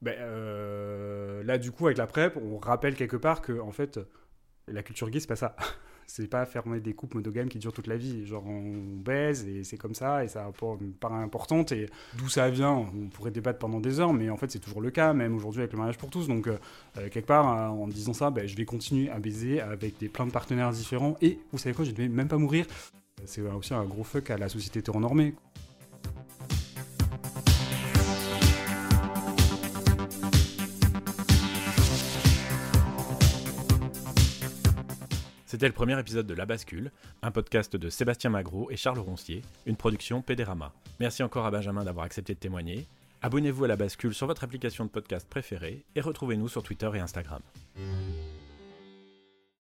Ben, 0.00 0.16
là, 1.44 1.58
du 1.58 1.70
coup, 1.70 1.86
avec 1.86 1.96
la 1.96 2.08
PrEP, 2.08 2.36
on 2.36 2.58
rappelle 2.58 2.96
quelque 2.96 3.16
part 3.16 3.40
que, 3.40 3.60
en 3.60 3.70
fait, 3.70 4.00
la 4.66 4.82
culture 4.82 5.10
gay, 5.10 5.20
c'est 5.20 5.28
pas 5.28 5.36
ça. 5.36 5.54
c'est 6.06 6.28
pas 6.28 6.44
fermer 6.46 6.80
des 6.80 6.94
couples 6.94 7.16
monogames 7.16 7.48
qui 7.48 7.58
durent 7.58 7.72
toute 7.72 7.86
la 7.86 7.96
vie. 7.96 8.26
Genre, 8.26 8.44
on 8.46 8.96
baise 8.96 9.46
et 9.46 9.64
c'est 9.64 9.76
comme 9.76 9.94
ça, 9.94 10.24
et 10.24 10.28
ça 10.28 10.50
paraît 11.00 11.22
importante. 11.22 11.72
Et 11.72 11.88
d'où 12.18 12.28
ça 12.28 12.50
vient, 12.50 12.72
on 12.72 13.08
pourrait 13.08 13.30
débattre 13.30 13.58
pendant 13.58 13.80
des 13.80 14.00
heures, 14.00 14.12
mais 14.12 14.30
en 14.30 14.36
fait, 14.36 14.50
c'est 14.50 14.58
toujours 14.58 14.80
le 14.80 14.90
cas, 14.90 15.12
même 15.12 15.34
aujourd'hui 15.34 15.60
avec 15.60 15.72
le 15.72 15.78
mariage 15.78 15.98
pour 15.98 16.10
tous. 16.10 16.28
Donc, 16.28 16.46
euh, 16.46 16.58
euh, 16.98 17.08
quelque 17.08 17.26
part, 17.26 17.48
euh, 17.48 17.68
en 17.68 17.88
disant 17.88 18.12
ça, 18.12 18.30
ben, 18.30 18.46
je 18.46 18.56
vais 18.56 18.64
continuer 18.64 19.10
à 19.10 19.18
baiser 19.18 19.60
avec 19.60 19.98
des, 19.98 20.08
plein 20.08 20.26
de 20.26 20.32
partenaires 20.32 20.70
différents. 20.70 21.16
Et 21.22 21.38
vous 21.52 21.58
savez 21.58 21.74
quoi, 21.74 21.84
je 21.84 21.90
ne 21.90 21.96
vais 21.96 22.08
même 22.08 22.28
pas 22.28 22.38
mourir. 22.38 22.66
C'est 23.24 23.42
aussi 23.42 23.72
un 23.72 23.84
gros 23.84 24.04
fuck 24.04 24.30
à 24.30 24.36
la 24.36 24.48
société 24.48 24.80
hétéronormée. 24.80 25.34
C'était 35.52 35.66
le 35.66 35.74
premier 35.74 36.00
épisode 36.00 36.26
de 36.26 36.32
La 36.32 36.46
Bascule, 36.46 36.90
un 37.20 37.30
podcast 37.30 37.76
de 37.76 37.90
Sébastien 37.90 38.30
Magro 38.30 38.70
et 38.70 38.76
Charles 38.76 39.00
Roncier, 39.00 39.42
une 39.66 39.76
production 39.76 40.22
Pédérama. 40.22 40.72
Merci 40.98 41.22
encore 41.22 41.44
à 41.44 41.50
Benjamin 41.50 41.84
d'avoir 41.84 42.06
accepté 42.06 42.32
de 42.32 42.38
témoigner. 42.38 42.86
Abonnez-vous 43.20 43.64
à 43.64 43.68
La 43.68 43.76
Bascule 43.76 44.14
sur 44.14 44.26
votre 44.26 44.44
application 44.44 44.86
de 44.86 44.88
podcast 44.88 45.28
préférée 45.28 45.84
et 45.94 46.00
retrouvez-nous 46.00 46.48
sur 46.48 46.62
Twitter 46.62 46.90
et 46.94 47.00
Instagram. 47.00 47.42